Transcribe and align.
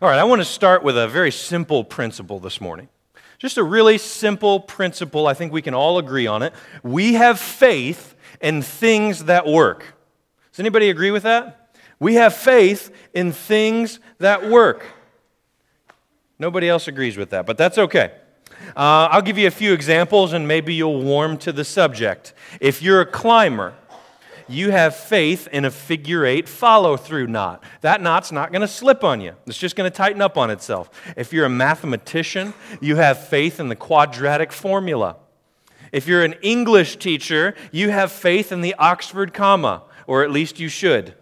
All 0.00 0.08
right, 0.08 0.20
I 0.20 0.22
want 0.22 0.40
to 0.40 0.44
start 0.44 0.84
with 0.84 0.96
a 0.96 1.08
very 1.08 1.32
simple 1.32 1.82
principle 1.82 2.38
this 2.38 2.60
morning. 2.60 2.88
Just 3.36 3.56
a 3.56 3.64
really 3.64 3.98
simple 3.98 4.60
principle. 4.60 5.26
I 5.26 5.34
think 5.34 5.52
we 5.52 5.60
can 5.60 5.74
all 5.74 5.98
agree 5.98 6.28
on 6.28 6.44
it. 6.44 6.52
We 6.84 7.14
have 7.14 7.40
faith 7.40 8.14
in 8.40 8.62
things 8.62 9.24
that 9.24 9.44
work. 9.44 9.96
Does 10.52 10.60
anybody 10.60 10.90
agree 10.90 11.10
with 11.10 11.24
that? 11.24 11.76
We 11.98 12.14
have 12.14 12.32
faith 12.32 12.94
in 13.12 13.32
things 13.32 13.98
that 14.18 14.48
work. 14.48 14.86
Nobody 16.38 16.68
else 16.68 16.86
agrees 16.86 17.16
with 17.16 17.30
that, 17.30 17.44
but 17.44 17.58
that's 17.58 17.76
okay. 17.76 18.12
Uh, 18.76 19.08
I'll 19.10 19.22
give 19.22 19.36
you 19.36 19.48
a 19.48 19.52
few 19.52 19.72
examples 19.72 20.32
and 20.32 20.46
maybe 20.46 20.74
you'll 20.74 21.02
warm 21.02 21.38
to 21.38 21.50
the 21.50 21.64
subject. 21.64 22.34
If 22.60 22.82
you're 22.82 23.00
a 23.00 23.06
climber, 23.06 23.74
you 24.48 24.70
have 24.70 24.96
faith 24.96 25.48
in 25.52 25.64
a 25.64 25.70
figure 25.70 26.24
eight 26.24 26.48
follow 26.48 26.96
through 26.96 27.26
knot. 27.26 27.62
That 27.82 28.00
knot's 28.00 28.32
not 28.32 28.50
going 28.52 28.62
to 28.62 28.68
slip 28.68 29.04
on 29.04 29.20
you, 29.20 29.34
it's 29.46 29.58
just 29.58 29.76
going 29.76 29.90
to 29.90 29.96
tighten 29.96 30.22
up 30.22 30.36
on 30.36 30.50
itself. 30.50 30.90
If 31.16 31.32
you're 31.32 31.46
a 31.46 31.50
mathematician, 31.50 32.54
you 32.80 32.96
have 32.96 33.26
faith 33.28 33.60
in 33.60 33.68
the 33.68 33.76
quadratic 33.76 34.52
formula. 34.52 35.16
If 35.92 36.06
you're 36.06 36.24
an 36.24 36.34
English 36.42 36.96
teacher, 36.96 37.54
you 37.72 37.90
have 37.90 38.12
faith 38.12 38.52
in 38.52 38.60
the 38.60 38.74
Oxford 38.74 39.32
comma, 39.32 39.84
or 40.06 40.22
at 40.22 40.30
least 40.30 40.60
you 40.60 40.68
should. 40.68 41.14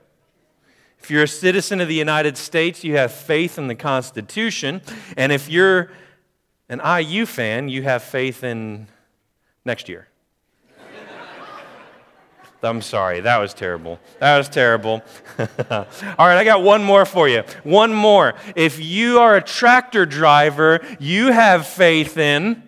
If 0.99 1.11
you're 1.11 1.23
a 1.23 1.29
citizen 1.29 1.81
of 1.81 1.87
the 1.87 1.95
United 1.95 2.37
States, 2.37 2.83
you 2.83 2.97
have 2.97 3.13
faith 3.13 3.59
in 3.59 3.69
the 3.69 3.77
Constitution. 3.77 4.83
And 5.17 5.31
if 5.31 5.49
you're 5.49 5.91
an 6.69 6.81
IU 6.85 7.27
fan, 7.27 7.69
you 7.69 7.83
have 7.83 8.03
faith 8.03 8.43
in 8.43 8.89
next 9.65 9.89
year. 9.89 10.09
I'm 12.67 12.83
sorry, 12.83 13.21
that 13.21 13.39
was 13.39 13.55
terrible. 13.55 13.99
That 14.19 14.37
was 14.37 14.49
terrible. 14.49 15.03
All 15.39 15.47
right, 16.19 16.37
I 16.37 16.45
got 16.45 16.63
one 16.63 16.83
more 16.85 17.07
for 17.07 17.29
you. 17.29 17.43
One 17.63 17.95
more. 17.95 18.35
If 18.55 18.79
you 18.79 19.21
are 19.21 19.37
a 19.37 19.43
tractor 19.43 20.05
driver, 20.05 20.85
you 20.99 21.33
have 21.33 21.67
faith 21.67 22.19
in 22.19 22.63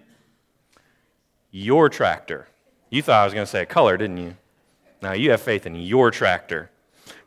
your 1.51 1.89
tractor. 1.89 2.49
You 2.91 3.03
thought 3.03 3.21
I 3.21 3.25
was 3.25 3.35
going 3.35 3.45
to 3.45 3.51
say 3.51 3.63
a 3.63 3.67
color, 3.67 3.97
didn't 3.97 4.19
you? 4.19 4.37
Now 5.03 5.13
you 5.13 5.31
have 5.31 5.43
faith 5.43 5.67
in 5.67 5.75
your 5.75 6.11
tractor. 6.11 6.71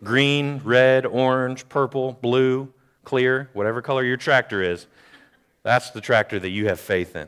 Green, 0.04 0.62
red, 0.64 1.06
orange, 1.06 1.70
purple, 1.70 2.14
blue, 2.14 2.74
clear, 3.04 3.50
whatever 3.54 3.82
color 3.82 4.04
your 4.04 4.18
tractor 4.18 4.62
is, 4.62 4.88
that's 5.64 5.92
the 5.92 6.02
tractor 6.02 6.40
that 6.40 6.50
you 6.50 6.68
have 6.68 6.80
faith 6.80 7.16
in. 7.16 7.28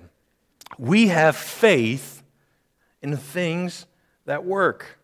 We 0.78 1.10
have 1.10 1.36
faith 1.36 2.24
in 3.02 3.16
things 3.18 3.86
that 4.26 4.44
work. 4.44 4.98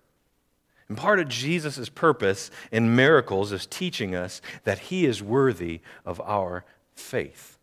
And 0.90 0.98
part 0.98 1.20
of 1.20 1.30
Jesus' 1.30 1.88
purpose 1.88 2.50
in 2.72 2.96
miracles 2.96 3.52
is 3.52 3.68
teaching 3.68 4.16
us 4.16 4.42
that 4.64 4.80
he 4.80 5.06
is 5.06 5.22
worthy 5.22 5.82
of 6.04 6.20
our 6.22 6.66
faith. 6.96 7.59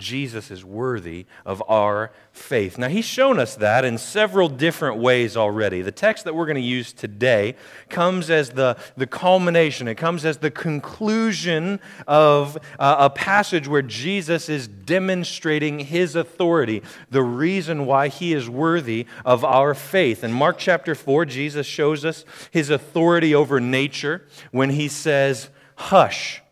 Jesus 0.00 0.50
is 0.50 0.64
worthy 0.64 1.26
of 1.44 1.62
our 1.68 2.10
faith. 2.32 2.78
Now, 2.78 2.88
he's 2.88 3.04
shown 3.04 3.38
us 3.38 3.54
that 3.56 3.84
in 3.84 3.98
several 3.98 4.48
different 4.48 4.96
ways 4.96 5.36
already. 5.36 5.82
The 5.82 5.92
text 5.92 6.24
that 6.24 6.34
we're 6.34 6.46
going 6.46 6.56
to 6.56 6.60
use 6.60 6.92
today 6.92 7.56
comes 7.88 8.30
as 8.30 8.50
the, 8.50 8.76
the 8.96 9.06
culmination, 9.06 9.86
it 9.88 9.96
comes 9.96 10.24
as 10.24 10.38
the 10.38 10.50
conclusion 10.50 11.80
of 12.06 12.56
uh, 12.78 12.96
a 12.98 13.10
passage 13.10 13.68
where 13.68 13.82
Jesus 13.82 14.48
is 14.48 14.66
demonstrating 14.66 15.80
his 15.80 16.16
authority, 16.16 16.82
the 17.10 17.22
reason 17.22 17.86
why 17.86 18.08
he 18.08 18.32
is 18.32 18.48
worthy 18.48 19.06
of 19.24 19.44
our 19.44 19.74
faith. 19.74 20.24
In 20.24 20.32
Mark 20.32 20.58
chapter 20.58 20.94
4, 20.94 21.24
Jesus 21.26 21.66
shows 21.66 22.04
us 22.04 22.24
his 22.50 22.70
authority 22.70 23.34
over 23.34 23.60
nature 23.60 24.26
when 24.50 24.70
he 24.70 24.88
says, 24.88 25.50
Hush, 25.76 26.42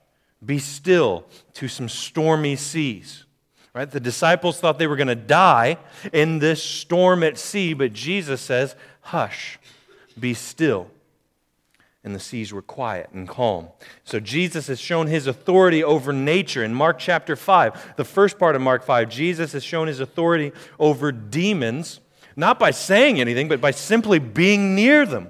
be 0.45 0.59
still 0.59 1.27
to 1.55 1.69
some 1.69 1.89
stormy 1.89 2.57
seas. 2.57 3.25
Right? 3.79 3.89
The 3.89 4.01
disciples 4.01 4.59
thought 4.59 4.81
they 4.81 4.89
were 4.89 4.97
going 4.97 5.07
to 5.07 5.15
die 5.15 5.79
in 6.13 6.41
this 6.41 6.61
storm 6.61 7.23
at 7.23 7.39
sea, 7.39 7.75
but 7.75 7.93
Jesus 7.93 8.41
says, 8.41 8.75
Hush, 9.03 9.57
be 10.19 10.35
still. 10.35 10.91
And 12.03 12.13
the 12.13 12.19
seas 12.19 12.53
were 12.53 12.61
quiet 12.61 13.11
and 13.13 13.29
calm. 13.29 13.69
So 14.03 14.19
Jesus 14.19 14.67
has 14.67 14.81
shown 14.81 15.07
his 15.07 15.29
authority 15.29 15.85
over 15.85 16.13
nature. 16.13 16.65
In 16.65 16.75
Mark 16.75 16.99
chapter 16.99 17.37
5, 17.37 17.95
the 17.95 18.05
first 18.05 18.37
part 18.37 18.57
of 18.57 18.63
Mark 18.63 18.83
5, 18.83 19.09
Jesus 19.09 19.53
has 19.53 19.63
shown 19.63 19.87
his 19.87 20.01
authority 20.01 20.51
over 20.81 21.13
demons, 21.13 22.01
not 22.35 22.59
by 22.59 22.73
saying 22.73 23.21
anything, 23.21 23.47
but 23.47 23.61
by 23.61 23.71
simply 23.71 24.19
being 24.19 24.75
near 24.75 25.07
them. 25.07 25.29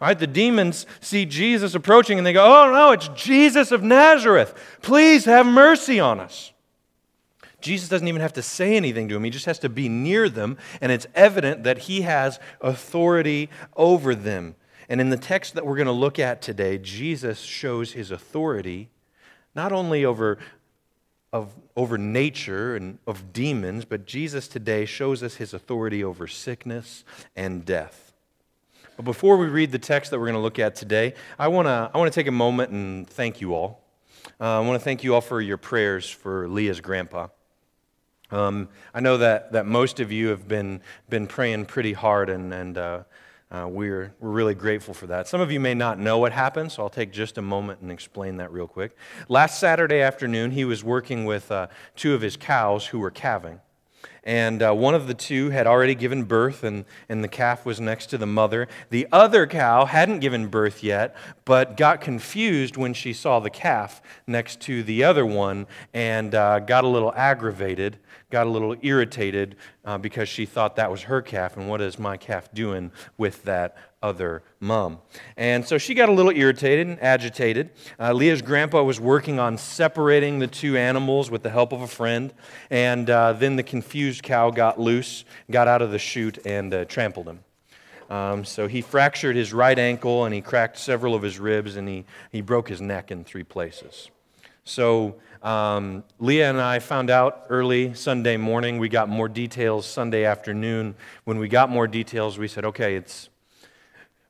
Right? 0.00 0.16
The 0.16 0.28
demons 0.28 0.86
see 1.00 1.26
Jesus 1.26 1.74
approaching 1.74 2.16
and 2.16 2.24
they 2.24 2.32
go, 2.32 2.44
Oh 2.46 2.70
no, 2.70 2.92
it's 2.92 3.08
Jesus 3.08 3.72
of 3.72 3.82
Nazareth. 3.82 4.54
Please 4.82 5.24
have 5.24 5.46
mercy 5.46 5.98
on 5.98 6.20
us. 6.20 6.52
Jesus 7.68 7.90
doesn't 7.90 8.08
even 8.08 8.22
have 8.22 8.32
to 8.32 8.42
say 8.42 8.76
anything 8.76 9.08
to 9.08 9.16
him, 9.16 9.24
he 9.24 9.30
just 9.30 9.44
has 9.44 9.58
to 9.58 9.68
be 9.68 9.90
near 9.90 10.30
them, 10.30 10.56
and 10.80 10.90
it's 10.90 11.06
evident 11.14 11.64
that 11.64 11.80
he 11.80 12.00
has 12.00 12.40
authority 12.62 13.50
over 13.76 14.14
them. 14.14 14.54
And 14.88 15.02
in 15.02 15.10
the 15.10 15.18
text 15.18 15.52
that 15.54 15.66
we're 15.66 15.76
going 15.76 15.86
to 15.86 15.92
look 15.92 16.18
at 16.18 16.40
today, 16.40 16.78
Jesus 16.78 17.40
shows 17.40 17.92
his 17.92 18.10
authority 18.10 18.88
not 19.54 19.70
only 19.70 20.02
over, 20.02 20.38
of, 21.30 21.52
over 21.76 21.98
nature 21.98 22.74
and 22.74 22.98
of 23.06 23.34
demons, 23.34 23.84
but 23.84 24.06
Jesus 24.06 24.48
today 24.48 24.86
shows 24.86 25.22
us 25.22 25.34
his 25.34 25.52
authority 25.52 26.02
over 26.02 26.26
sickness 26.26 27.04
and 27.36 27.66
death. 27.66 28.14
But 28.96 29.04
before 29.04 29.36
we 29.36 29.46
read 29.46 29.72
the 29.72 29.78
text 29.78 30.10
that 30.10 30.18
we're 30.18 30.26
going 30.26 30.36
to 30.36 30.40
look 30.40 30.58
at 30.58 30.74
today, 30.74 31.12
I 31.38 31.48
want 31.48 31.66
to 31.66 31.90
I 31.92 31.98
want 31.98 32.10
to 32.10 32.18
take 32.18 32.28
a 32.28 32.32
moment 32.32 32.70
and 32.70 33.06
thank 33.06 33.42
you 33.42 33.54
all. 33.54 33.84
Uh, 34.40 34.58
I 34.58 34.60
want 34.60 34.80
to 34.80 34.84
thank 34.84 35.04
you 35.04 35.14
all 35.14 35.20
for 35.20 35.40
your 35.40 35.58
prayers 35.58 36.08
for 36.08 36.48
Leah's 36.48 36.80
grandpa. 36.80 37.28
Um, 38.30 38.68
I 38.92 39.00
know 39.00 39.16
that, 39.18 39.52
that 39.52 39.66
most 39.66 40.00
of 40.00 40.12
you 40.12 40.28
have 40.28 40.46
been, 40.46 40.80
been 41.08 41.26
praying 41.26 41.66
pretty 41.66 41.94
hard, 41.94 42.28
and, 42.28 42.52
and 42.52 42.76
uh, 42.76 43.02
uh, 43.50 43.66
we're, 43.68 44.14
we're 44.20 44.30
really 44.30 44.54
grateful 44.54 44.92
for 44.92 45.06
that. 45.06 45.26
Some 45.26 45.40
of 45.40 45.50
you 45.50 45.60
may 45.60 45.74
not 45.74 45.98
know 45.98 46.18
what 46.18 46.32
happened, 46.32 46.70
so 46.70 46.82
I'll 46.82 46.90
take 46.90 47.10
just 47.12 47.38
a 47.38 47.42
moment 47.42 47.80
and 47.80 47.90
explain 47.90 48.36
that 48.36 48.52
real 48.52 48.66
quick. 48.66 48.96
Last 49.28 49.58
Saturday 49.58 50.00
afternoon, 50.00 50.50
he 50.50 50.66
was 50.66 50.84
working 50.84 51.24
with 51.24 51.50
uh, 51.50 51.68
two 51.96 52.14
of 52.14 52.20
his 52.20 52.36
cows 52.36 52.86
who 52.86 52.98
were 52.98 53.10
calving. 53.10 53.60
And 54.24 54.62
uh, 54.62 54.72
one 54.74 54.94
of 54.94 55.06
the 55.06 55.14
two 55.14 55.50
had 55.50 55.66
already 55.66 55.94
given 55.94 56.24
birth, 56.24 56.64
and, 56.64 56.84
and 57.08 57.22
the 57.22 57.28
calf 57.28 57.64
was 57.64 57.80
next 57.80 58.06
to 58.06 58.18
the 58.18 58.26
mother. 58.26 58.68
The 58.90 59.06
other 59.12 59.46
cow 59.46 59.84
hadn't 59.84 60.20
given 60.20 60.48
birth 60.48 60.82
yet, 60.82 61.16
but 61.44 61.76
got 61.76 62.00
confused 62.00 62.76
when 62.76 62.94
she 62.94 63.12
saw 63.12 63.40
the 63.40 63.50
calf 63.50 64.02
next 64.26 64.60
to 64.62 64.82
the 64.82 65.04
other 65.04 65.24
one 65.24 65.66
and 65.94 66.34
uh, 66.34 66.60
got 66.60 66.84
a 66.84 66.88
little 66.88 67.12
aggravated 67.14 67.98
got 68.30 68.46
a 68.46 68.50
little 68.50 68.76
irritated 68.82 69.56
uh, 69.84 69.98
because 69.98 70.28
she 70.28 70.44
thought 70.44 70.76
that 70.76 70.90
was 70.90 71.02
her 71.02 71.22
calf, 71.22 71.56
and 71.56 71.68
what 71.68 71.80
is 71.80 71.98
my 71.98 72.16
calf 72.16 72.52
doing 72.52 72.92
with 73.16 73.42
that 73.44 73.76
other 74.02 74.42
mom? 74.60 74.98
And 75.36 75.66
so 75.66 75.78
she 75.78 75.94
got 75.94 76.08
a 76.08 76.12
little 76.12 76.32
irritated 76.32 76.86
and 76.86 77.02
agitated. 77.02 77.70
Uh, 77.98 78.12
Leah's 78.12 78.42
grandpa 78.42 78.82
was 78.82 79.00
working 79.00 79.38
on 79.38 79.56
separating 79.56 80.38
the 80.38 80.46
two 80.46 80.76
animals 80.76 81.30
with 81.30 81.42
the 81.42 81.50
help 81.50 81.72
of 81.72 81.80
a 81.80 81.86
friend, 81.86 82.32
and 82.70 83.08
uh, 83.08 83.32
then 83.32 83.56
the 83.56 83.62
confused 83.62 84.22
cow 84.22 84.50
got 84.50 84.78
loose, 84.78 85.24
got 85.50 85.66
out 85.66 85.80
of 85.80 85.90
the 85.90 85.98
chute, 85.98 86.38
and 86.44 86.74
uh, 86.74 86.84
trampled 86.84 87.26
him. 87.26 87.40
Um, 88.10 88.44
so 88.44 88.68
he 88.68 88.80
fractured 88.80 89.36
his 89.36 89.52
right 89.52 89.78
ankle 89.78 90.24
and 90.24 90.34
he 90.34 90.40
cracked 90.40 90.78
several 90.78 91.14
of 91.14 91.20
his 91.20 91.38
ribs 91.38 91.76
and 91.76 91.86
he, 91.86 92.06
he 92.32 92.40
broke 92.40 92.68
his 92.68 92.80
neck 92.80 93.10
in 93.10 93.22
three 93.22 93.44
places. 93.44 94.10
So 94.64 95.16
um, 95.42 96.04
Leah 96.18 96.50
and 96.50 96.60
I 96.60 96.78
found 96.78 97.10
out 97.10 97.46
early 97.48 97.94
Sunday 97.94 98.36
morning. 98.36 98.78
We 98.78 98.88
got 98.88 99.08
more 99.08 99.28
details 99.28 99.86
Sunday 99.86 100.24
afternoon. 100.24 100.94
When 101.24 101.38
we 101.38 101.48
got 101.48 101.70
more 101.70 101.86
details, 101.86 102.38
we 102.38 102.48
said, 102.48 102.64
okay, 102.64 102.96
it's, 102.96 103.28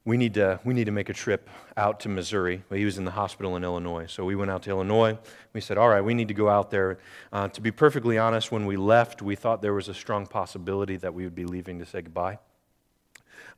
we, 0.05 0.17
need 0.17 0.35
to, 0.35 0.61
we 0.65 0.75
need 0.75 0.85
to 0.85 0.93
make 0.93 1.09
a 1.09 1.15
trip 1.15 1.49
out 1.77 2.01
to 2.01 2.09
Missouri. 2.09 2.63
Well, 2.69 2.79
he 2.79 2.85
was 2.85 2.99
in 2.99 3.05
the 3.05 3.13
hospital 3.13 3.57
in 3.57 3.65
Illinois. 3.65 4.07
So 4.07 4.25
we 4.25 4.35
went 4.35 4.51
out 4.51 4.63
to 4.65 4.71
Illinois. 4.71 5.19
We 5.53 5.61
said, 5.61 5.79
all 5.79 5.89
right, 5.89 6.03
we 6.03 6.15
need 6.15 6.29
to 6.29 6.35
go 6.35 6.49
out 6.49 6.71
there. 6.71 6.99
Uh, 7.33 7.49
to 7.49 7.61
be 7.61 7.71
perfectly 7.71 8.19
honest, 8.19 8.53
when 8.53 8.67
we 8.67 8.77
left, 8.77 9.23
we 9.23 9.37
thought 9.37 9.63
there 9.63 9.75
was 9.75 9.89
a 9.89 9.95
strong 9.95 10.27
possibility 10.27 10.97
that 10.97 11.15
we 11.15 11.25
would 11.25 11.35
be 11.35 11.45
leaving 11.45 11.79
to 11.79 11.87
say 11.87 12.03
goodbye. 12.03 12.39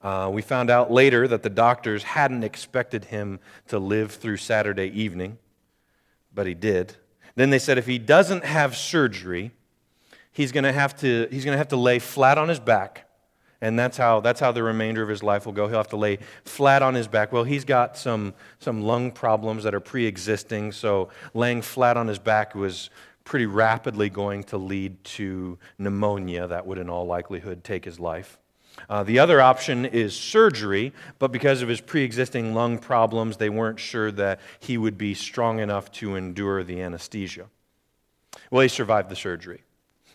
Uh, 0.03 0.31
we 0.33 0.41
found 0.41 0.71
out 0.71 0.91
later 0.91 1.29
that 1.29 1.43
the 1.43 1.51
doctors 1.51 2.03
hadn't 2.03 2.43
expected 2.43 3.07
him 3.07 3.39
to 3.69 3.79
live 3.79 4.13
through 4.13 4.39
Saturday 4.39 4.89
evening, 4.89 5.37
but 6.35 6.47
he 6.47 6.55
did. 6.55 6.97
Then 7.41 7.49
they 7.49 7.59
said 7.59 7.79
if 7.79 7.87
he 7.87 7.99
doesn't 7.99 8.45
have 8.45 8.77
surgery, 8.77 9.53
he's 10.31 10.53
going 10.53 10.65
to 10.65 10.73
have 10.73 10.95
to 10.99 11.27
he's 11.31 11.45
going 11.45 11.55
to 11.55 11.59
have 11.59 11.69
to 11.69 11.77
lay 11.77 11.99
flat 11.99 12.37
on 12.37 12.51
his 12.51 12.61
back. 12.61 13.07
And 13.63 13.79
that's 13.79 13.97
how, 13.97 14.21
that's 14.21 14.41
how 14.41 14.53
the 14.53 14.63
remainder 14.63 15.03
of 15.03 15.09
his 15.09 15.23
life 15.23 15.45
will 15.45 15.53
go. 15.53 15.69
He'll 15.69 15.79
have 15.79 15.89
to 15.89 15.97
lay 15.97 16.19
flat 16.45 16.83
on 16.83 16.95
his 16.95 17.09
back. 17.09 17.31
Well, 17.31 17.45
he's 17.45 17.65
got 17.65 17.97
some, 17.97 18.33
some 18.59 18.83
lung 18.83 19.11
problems 19.11 19.65
that 19.65 19.75
are 19.75 19.81
pre 19.81 20.07
existing, 20.07 20.73
so 20.73 21.11
laying 21.35 21.61
flat 21.61 21.97
on 21.97 22.09
his 22.09 22.19
back 22.19 22.55
was 22.55 22.89
pretty 23.25 23.47
rapidly 23.47 24.09
going 24.09 24.45
to 24.45 24.59
lead 24.59 25.03
to 25.05 25.59
pneumonia 25.79 26.47
that 26.47 26.67
would, 26.67 26.79
in 26.79 26.91
all 26.91 27.07
likelihood, 27.07 27.63
take 27.63 27.85
his 27.85 28.01
life. 28.01 28.39
Uh, 28.89 29.03
the 29.03 29.19
other 29.19 29.41
option 29.41 29.85
is 29.85 30.15
surgery, 30.15 30.93
but 31.19 31.33
because 31.33 31.63
of 31.63 31.69
his 31.69 31.81
pre 31.81 32.03
existing 32.03 32.55
lung 32.55 32.79
problems, 32.79 33.37
they 33.37 33.51
weren't 33.51 33.79
sure 33.79 34.11
that 34.13 34.41
he 34.59 34.79
would 34.79 34.99
be 34.99 35.15
strong 35.15 35.61
enough 35.61 35.91
to 35.93 36.17
endure 36.17 36.65
the 36.65 36.81
anesthesia. 36.81 37.47
Well, 38.51 38.63
he 38.63 38.69
survived 38.69 39.09
the 39.09 39.17
surgery. 39.17 39.63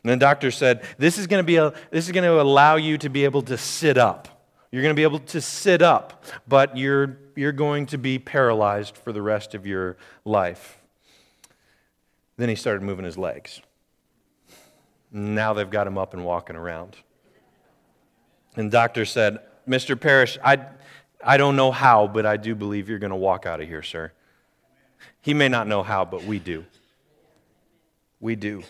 And 0.04 0.12
the 0.12 0.18
doctor 0.18 0.52
said, 0.52 0.84
This 0.98 1.18
is 1.18 1.28
going 1.28 1.44
to, 1.44 1.48
be 1.48 1.56
a, 1.56 1.74
this 1.90 2.06
is 2.06 2.12
going 2.12 2.24
to 2.24 2.42
allow 2.42 2.76
you 2.76 2.98
to 3.00 3.10
be 3.10 3.24
able 3.24 3.42
to 3.44 3.58
sit 3.58 3.98
up. 3.98 4.28
You're 4.72 4.82
going 4.82 4.94
to 4.94 5.00
be 5.00 5.04
able 5.04 5.20
to 5.20 5.42
sit 5.42 5.82
up, 5.82 6.26
but 6.48 6.76
you're, 6.78 7.18
you're 7.36 7.54
going 7.54 7.86
to 7.88 7.98
be 7.98 8.20
paralyzed 8.20 8.98
for 8.98 9.14
the 9.14 9.22
rest 9.22 9.56
of 9.56 9.66
your 9.66 9.96
life. 10.26 10.82
Then 12.38 12.50
he 12.50 12.56
started 12.56 12.84
moving 12.84 13.06
his 13.06 13.18
legs. 13.18 13.62
Now 15.12 15.54
they've 15.54 15.70
got 15.70 15.88
him 15.88 15.98
up 15.98 16.14
and 16.14 16.26
walking 16.26 16.58
around. 16.58 16.98
And 18.56 18.72
doctor 18.72 19.06
said, 19.06 19.40
Mr. 19.68 20.00
Parrish, 20.00 20.38
I, 20.44 20.66
I 21.24 21.38
don't 21.38 21.56
know 21.56 21.72
how, 21.72 22.08
but 22.08 22.26
I 22.26 22.38
do 22.38 22.56
believe 22.56 22.90
you're 22.90 23.00
going 23.00 23.12
to 23.12 23.16
walk 23.16 23.46
out 23.46 23.60
of 23.60 23.68
here, 23.68 23.84
sir. 23.84 24.12
He 25.22 25.34
may 25.34 25.50
not 25.50 25.68
know 25.68 25.84
how, 25.84 26.06
but 26.06 26.24
we 26.24 26.40
do. 26.40 26.66
We 28.20 28.36
do. 28.36 28.64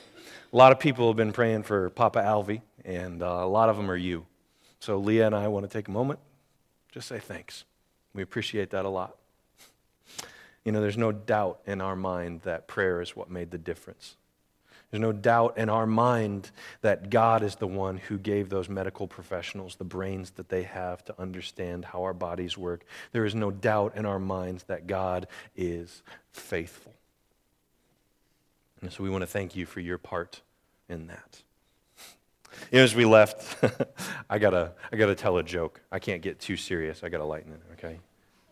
A 0.51 0.55
lot 0.55 0.71
of 0.71 0.79
people 0.79 1.07
have 1.07 1.17
been 1.17 1.33
praying 1.33 1.63
for 1.63 1.89
Papa 1.89 2.19
Alvy, 2.19 2.61
and 2.83 3.21
uh, 3.21 3.25
a 3.25 3.47
lot 3.47 3.69
of 3.69 3.77
them 3.77 3.91
are 3.91 3.97
you. 3.97 4.25
So 4.79 4.97
Leah 4.97 5.25
and 5.27 5.35
I 5.35 5.47
want 5.49 5.69
to 5.69 5.71
take 5.71 5.87
a 5.87 5.91
moment, 5.91 6.19
just 6.91 7.07
say 7.07 7.19
thanks. 7.19 7.65
We 8.13 8.21
appreciate 8.21 8.69
that 8.71 8.85
a 8.85 8.89
lot. 8.89 9.17
You 10.63 10.71
know, 10.71 10.81
there's 10.81 10.97
no 10.97 11.11
doubt 11.11 11.59
in 11.67 11.81
our 11.81 11.95
mind 11.95 12.41
that 12.41 12.67
prayer 12.67 13.01
is 13.01 13.15
what 13.15 13.29
made 13.29 13.51
the 13.51 13.57
difference. 13.57 14.15
There's 14.91 15.01
no 15.01 15.11
doubt 15.11 15.57
in 15.57 15.69
our 15.69 15.85
mind 15.85 16.51
that 16.81 17.09
God 17.09 17.43
is 17.43 17.55
the 17.55 17.67
one 17.67 17.97
who 17.97 18.17
gave 18.17 18.49
those 18.49 18.69
medical 18.69 19.07
professionals 19.07 19.75
the 19.75 19.83
brains 19.83 20.31
that 20.31 20.49
they 20.49 20.63
have 20.63 21.03
to 21.05 21.21
understand 21.21 21.85
how 21.85 22.03
our 22.03 22.13
bodies 22.13 22.57
work. 22.57 22.85
There 23.11 23.25
is 23.25 23.35
no 23.35 23.51
doubt 23.51 23.95
in 23.95 24.05
our 24.05 24.19
minds 24.19 24.63
that 24.63 24.87
God 24.87 25.27
is 25.55 26.03
faithful. 26.31 26.93
And 28.81 28.91
so 28.91 29.03
we 29.03 29.09
want 29.09 29.23
to 29.23 29.27
thank 29.27 29.55
you 29.55 29.65
for 29.65 29.79
your 29.79 29.97
part 29.97 30.41
in 30.87 31.07
that. 31.07 31.41
You 32.71 32.77
know, 32.79 32.83
as 32.83 32.95
we 32.95 33.05
left, 33.05 33.63
I 34.29 34.39
gotta, 34.39 34.73
I 34.91 34.95
gotta 34.95 35.15
tell 35.15 35.37
a 35.37 35.43
joke. 35.43 35.81
I 35.91 35.99
can't 35.99 36.21
get 36.21 36.39
too 36.39 36.55
serious. 36.55 37.03
I 37.03 37.09
gotta 37.09 37.25
lighten 37.25 37.51
it, 37.51 37.61
okay? 37.73 37.99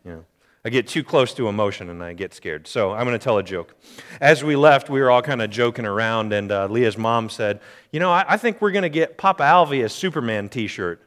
Know. 0.04 0.26
I 0.66 0.70
get 0.70 0.88
too 0.88 1.04
close 1.04 1.34
to 1.34 1.50
emotion 1.50 1.90
and 1.90 2.02
I 2.02 2.14
get 2.14 2.34
scared. 2.34 2.68
So 2.68 2.94
I'm 2.94 3.06
going 3.06 3.20
to 3.20 3.24
tell 3.24 3.38
a 3.38 3.44
joke. 3.44 3.76
As 4.22 4.46
we 4.46 4.56
left, 4.56 4.90
we 4.90 5.02
were 5.02 5.12
all 5.12 5.22
kind 5.22 5.42
of 5.42 5.50
joking 5.50 5.86
around, 5.86 6.32
and 6.32 6.50
uh, 6.54 6.68
Leah's 6.68 6.98
mom 6.98 7.30
said, 7.30 7.60
You 7.92 8.00
know, 8.00 8.12
I, 8.12 8.24
I 8.30 8.38
think 8.38 8.62
we're 8.62 8.72
going 8.72 8.84
to 8.84 8.90
get 8.90 9.18
Papa 9.18 9.44
Alvy 9.44 9.84
a 9.84 9.90
Superman 9.90 10.48
t 10.48 10.68
shirt. 10.68 11.02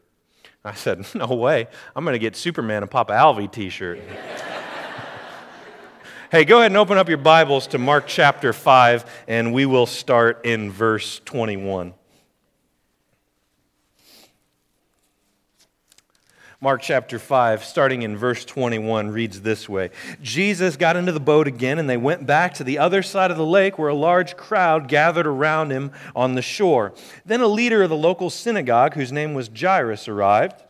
I 0.62 0.75
said, 0.75 1.06
No 1.14 1.29
way. 1.29 1.69
I'm 1.94 2.05
going 2.05 2.12
to 2.12 2.19
get 2.19 2.37
Superman 2.37 2.82
a 2.82 2.87
Papa 2.87 3.14
Alvy 3.14 3.50
t 3.50 3.70
shirt. 3.70 3.99
hey, 6.31 6.44
go 6.44 6.58
ahead 6.58 6.70
and 6.70 6.76
open 6.76 6.99
up 6.99 7.08
your 7.08 7.17
Bibles 7.17 7.67
to 7.69 7.79
Mark 7.79 8.06
chapter 8.06 8.53
5, 8.53 9.25
and 9.26 9.55
we 9.55 9.64
will 9.64 9.87
start 9.87 10.44
in 10.44 10.70
verse 10.70 11.23
21. 11.25 11.94
Mark 16.58 16.81
chapter 16.81 17.19
5, 17.19 17.62
starting 17.64 18.00
in 18.00 18.17
verse 18.17 18.43
21, 18.43 19.11
reads 19.11 19.43
this 19.43 19.69
way 19.69 19.91
Jesus 20.23 20.76
got 20.76 20.97
into 20.97 21.12
the 21.12 21.20
boat 21.20 21.47
again, 21.47 21.79
and 21.79 21.88
they 21.88 21.99
went 21.99 22.26
back 22.26 22.55
to 22.55 22.64
the 22.64 22.79
other 22.79 23.03
side 23.03 23.31
of 23.31 23.37
the 23.37 23.44
lake 23.44 23.79
where 23.79 23.91
a 23.91 23.94
large 23.94 24.38
crowd 24.38 24.88
gathered 24.88 25.26
around 25.26 25.70
him 25.70 25.93
on 26.14 26.35
the 26.35 26.41
shore. 26.41 26.94
Then 27.26 27.43
a 27.43 27.47
leader 27.47 27.82
of 27.82 27.91
the 27.91 27.97
local 27.97 28.31
synagogue, 28.31 28.94
whose 28.94 29.12
name 29.12 29.35
was 29.35 29.50
Jairus, 29.55 30.08
arrived. 30.08 30.64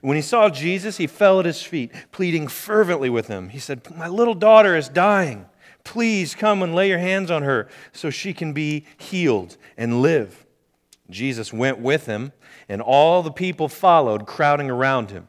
When 0.00 0.14
he 0.14 0.22
saw 0.22 0.48
Jesus, 0.48 0.98
he 0.98 1.08
fell 1.08 1.40
at 1.40 1.46
his 1.46 1.60
feet, 1.60 1.90
pleading 2.12 2.46
fervently 2.46 3.10
with 3.10 3.26
him. 3.26 3.48
He 3.48 3.58
said, 3.58 3.82
My 3.96 4.06
little 4.06 4.34
daughter 4.34 4.76
is 4.76 4.88
dying. 4.88 5.46
Please 5.82 6.36
come 6.36 6.62
and 6.62 6.72
lay 6.72 6.88
your 6.88 6.98
hands 6.98 7.32
on 7.32 7.42
her 7.42 7.68
so 7.92 8.10
she 8.10 8.32
can 8.32 8.52
be 8.52 8.84
healed 8.96 9.56
and 9.76 10.02
live. 10.02 10.45
Jesus 11.10 11.52
went 11.52 11.78
with 11.78 12.06
him 12.06 12.32
and 12.68 12.82
all 12.82 13.22
the 13.22 13.30
people 13.30 13.68
followed, 13.68 14.26
crowding 14.26 14.70
around 14.70 15.10
him. 15.10 15.28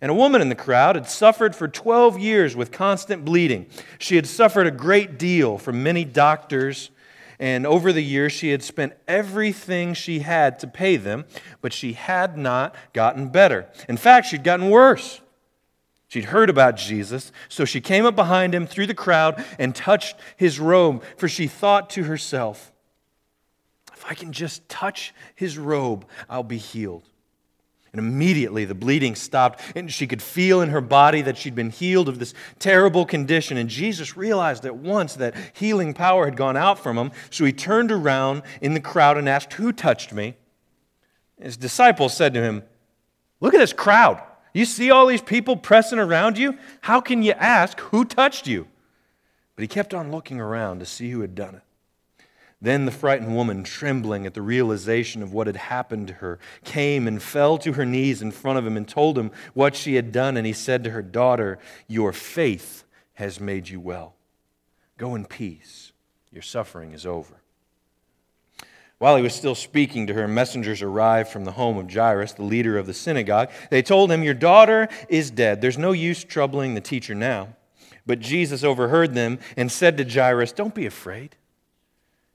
And 0.00 0.10
a 0.10 0.14
woman 0.14 0.42
in 0.42 0.48
the 0.48 0.56
crowd 0.56 0.96
had 0.96 1.08
suffered 1.08 1.54
for 1.54 1.68
12 1.68 2.18
years 2.18 2.56
with 2.56 2.72
constant 2.72 3.24
bleeding. 3.24 3.66
She 3.98 4.16
had 4.16 4.26
suffered 4.26 4.66
a 4.66 4.72
great 4.72 5.16
deal 5.16 5.58
from 5.58 5.84
many 5.84 6.04
doctors, 6.04 6.90
and 7.38 7.64
over 7.64 7.92
the 7.92 8.02
years 8.02 8.32
she 8.32 8.50
had 8.50 8.64
spent 8.64 8.94
everything 9.06 9.94
she 9.94 10.18
had 10.18 10.58
to 10.58 10.66
pay 10.66 10.96
them, 10.96 11.24
but 11.60 11.72
she 11.72 11.92
had 11.92 12.36
not 12.36 12.74
gotten 12.92 13.28
better. 13.28 13.68
In 13.88 13.96
fact, 13.96 14.26
she'd 14.26 14.42
gotten 14.42 14.70
worse. 14.70 15.20
She'd 16.08 16.26
heard 16.26 16.50
about 16.50 16.76
Jesus, 16.76 17.30
so 17.48 17.64
she 17.64 17.80
came 17.80 18.04
up 18.04 18.16
behind 18.16 18.54
him 18.54 18.66
through 18.66 18.88
the 18.88 18.94
crowd 18.94 19.42
and 19.56 19.74
touched 19.74 20.16
his 20.36 20.58
robe, 20.58 21.04
for 21.16 21.28
she 21.28 21.46
thought 21.46 21.88
to 21.90 22.04
herself, 22.04 22.71
if 24.02 24.10
I 24.10 24.14
can 24.14 24.32
just 24.32 24.68
touch 24.68 25.14
his 25.36 25.56
robe, 25.56 26.06
I'll 26.28 26.42
be 26.42 26.58
healed. 26.58 27.08
And 27.92 28.00
immediately 28.00 28.64
the 28.64 28.74
bleeding 28.74 29.14
stopped, 29.14 29.60
and 29.76 29.92
she 29.92 30.08
could 30.08 30.20
feel 30.20 30.60
in 30.60 30.70
her 30.70 30.80
body 30.80 31.22
that 31.22 31.38
she'd 31.38 31.54
been 31.54 31.70
healed 31.70 32.08
of 32.08 32.18
this 32.18 32.34
terrible 32.58 33.06
condition. 33.06 33.56
And 33.56 33.68
Jesus 33.68 34.16
realized 34.16 34.64
at 34.64 34.74
once 34.74 35.14
that 35.16 35.36
healing 35.52 35.94
power 35.94 36.24
had 36.24 36.36
gone 36.36 36.56
out 36.56 36.80
from 36.80 36.98
him, 36.98 37.12
so 37.30 37.44
he 37.44 37.52
turned 37.52 37.92
around 37.92 38.42
in 38.60 38.74
the 38.74 38.80
crowd 38.80 39.18
and 39.18 39.28
asked, 39.28 39.52
Who 39.52 39.72
touched 39.72 40.12
me? 40.12 40.34
His 41.40 41.56
disciples 41.56 42.16
said 42.16 42.34
to 42.34 42.42
him, 42.42 42.64
Look 43.40 43.54
at 43.54 43.58
this 43.58 43.72
crowd. 43.72 44.20
You 44.52 44.64
see 44.64 44.90
all 44.90 45.06
these 45.06 45.22
people 45.22 45.56
pressing 45.56 46.00
around 46.00 46.38
you? 46.38 46.58
How 46.80 47.00
can 47.00 47.22
you 47.22 47.32
ask 47.32 47.78
who 47.78 48.04
touched 48.04 48.48
you? 48.48 48.66
But 49.54 49.62
he 49.62 49.68
kept 49.68 49.94
on 49.94 50.10
looking 50.10 50.40
around 50.40 50.80
to 50.80 50.86
see 50.86 51.10
who 51.10 51.20
had 51.20 51.36
done 51.36 51.54
it. 51.54 51.62
Then 52.62 52.84
the 52.84 52.92
frightened 52.92 53.34
woman, 53.34 53.64
trembling 53.64 54.24
at 54.24 54.34
the 54.34 54.40
realization 54.40 55.20
of 55.20 55.32
what 55.32 55.48
had 55.48 55.56
happened 55.56 56.06
to 56.06 56.14
her, 56.14 56.38
came 56.62 57.08
and 57.08 57.20
fell 57.20 57.58
to 57.58 57.72
her 57.72 57.84
knees 57.84 58.22
in 58.22 58.30
front 58.30 58.56
of 58.56 58.64
him 58.64 58.76
and 58.76 58.86
told 58.86 59.18
him 59.18 59.32
what 59.52 59.74
she 59.74 59.96
had 59.96 60.12
done. 60.12 60.36
And 60.36 60.46
he 60.46 60.52
said 60.52 60.84
to 60.84 60.90
her, 60.90 61.02
Daughter, 61.02 61.58
your 61.88 62.12
faith 62.12 62.84
has 63.14 63.40
made 63.40 63.68
you 63.68 63.80
well. 63.80 64.14
Go 64.96 65.16
in 65.16 65.24
peace. 65.24 65.90
Your 66.30 66.42
suffering 66.42 66.92
is 66.92 67.04
over. 67.04 67.42
While 68.98 69.16
he 69.16 69.24
was 69.24 69.34
still 69.34 69.56
speaking 69.56 70.06
to 70.06 70.14
her, 70.14 70.28
messengers 70.28 70.82
arrived 70.82 71.30
from 71.30 71.44
the 71.44 71.52
home 71.52 71.78
of 71.78 71.92
Jairus, 71.92 72.34
the 72.34 72.44
leader 72.44 72.78
of 72.78 72.86
the 72.86 72.94
synagogue. 72.94 73.50
They 73.70 73.82
told 73.82 74.12
him, 74.12 74.22
Your 74.22 74.34
daughter 74.34 74.88
is 75.08 75.32
dead. 75.32 75.60
There's 75.60 75.78
no 75.78 75.90
use 75.90 76.22
troubling 76.22 76.74
the 76.74 76.80
teacher 76.80 77.16
now. 77.16 77.56
But 78.06 78.20
Jesus 78.20 78.62
overheard 78.62 79.14
them 79.14 79.40
and 79.56 79.72
said 79.72 79.96
to 79.96 80.04
Jairus, 80.04 80.52
Don't 80.52 80.76
be 80.76 80.86
afraid. 80.86 81.34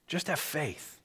Just 0.08 0.28
have 0.28 0.40
faith. 0.40 1.00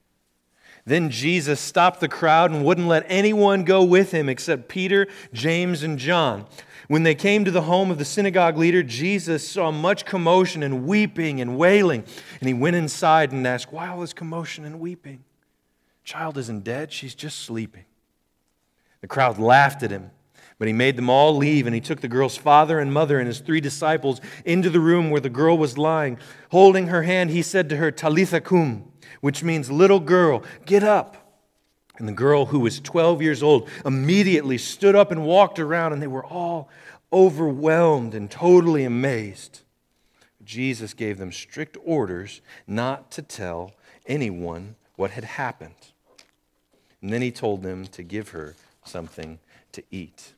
Then 0.85 1.09
Jesus 1.09 1.59
stopped 1.59 1.99
the 1.99 2.09
crowd 2.09 2.51
and 2.51 2.65
wouldn't 2.65 2.87
let 2.87 3.05
anyone 3.07 3.63
go 3.63 3.83
with 3.83 4.11
him 4.11 4.27
except 4.27 4.67
Peter, 4.67 5.07
James, 5.31 5.81
and 5.83 5.97
John. 5.97 6.45
When 6.89 7.03
they 7.03 7.15
came 7.15 7.45
to 7.45 7.51
the 7.51 7.61
home 7.61 7.89
of 7.89 7.97
the 7.97 8.05
synagogue 8.05 8.57
leader, 8.57 8.83
Jesus 8.83 9.47
saw 9.47 9.71
much 9.71 10.05
commotion 10.05 10.61
and 10.61 10.85
weeping 10.85 11.39
and 11.39 11.57
wailing. 11.57 12.03
And 12.39 12.47
he 12.47 12.53
went 12.53 12.75
inside 12.75 13.31
and 13.31 13.47
asked, 13.47 13.71
Why 13.71 13.87
all 13.87 14.01
this 14.01 14.13
commotion 14.13 14.65
and 14.65 14.79
weeping? 14.79 15.23
Child 16.03 16.37
isn't 16.37 16.65
dead, 16.65 16.91
she's 16.91 17.15
just 17.15 17.39
sleeping. 17.39 17.85
The 18.99 19.07
crowd 19.07 19.39
laughed 19.39 19.83
at 19.83 19.91
him. 19.91 20.11
But 20.59 20.67
he 20.67 20.73
made 20.73 20.97
them 20.97 21.09
all 21.09 21.35
leave, 21.35 21.65
and 21.65 21.73
he 21.73 21.81
took 21.81 22.01
the 22.01 22.07
girl's 22.07 22.37
father 22.37 22.79
and 22.79 22.93
mother 22.93 23.19
and 23.19 23.27
his 23.27 23.39
three 23.39 23.59
disciples 23.59 24.21
into 24.45 24.69
the 24.69 24.79
room 24.79 25.09
where 25.09 25.19
the 25.19 25.29
girl 25.29 25.57
was 25.57 25.77
lying. 25.77 26.19
Holding 26.51 26.87
her 26.87 27.03
hand, 27.03 27.31
he 27.31 27.41
said 27.41 27.69
to 27.69 27.77
her, 27.77 27.91
Talitha 27.91 28.39
cum, 28.39 28.85
which 29.23 29.41
means, 29.41 29.71
Little 29.71 30.01
girl, 30.01 30.43
get 30.65 30.83
up. 30.83 31.15
And 31.97 32.09
the 32.09 32.11
girl, 32.13 32.47
who 32.47 32.59
was 32.59 32.81
12 32.81 33.21
years 33.21 33.41
old, 33.41 33.69
immediately 33.85 34.57
stood 34.57 34.97
up 34.97 35.11
and 35.11 35.23
walked 35.23 35.59
around, 35.59 35.93
and 35.93 36.01
they 36.01 36.07
were 36.07 36.25
all 36.25 36.69
overwhelmed 37.13 38.13
and 38.15 38.29
totally 38.29 38.83
amazed. 38.83 39.61
Jesus 40.43 40.93
gave 40.93 41.19
them 41.19 41.31
strict 41.31 41.77
orders 41.85 42.41
not 42.67 43.11
to 43.11 43.21
tell 43.21 43.71
anyone 44.07 44.75
what 44.97 45.11
had 45.11 45.23
happened. 45.23 45.93
And 47.01 47.13
then 47.13 47.21
he 47.21 47.31
told 47.31 47.63
them 47.63 47.85
to 47.87 48.03
give 48.03 48.29
her 48.29 48.55
something 48.83 49.39
to 49.71 49.81
eat. 49.89 50.33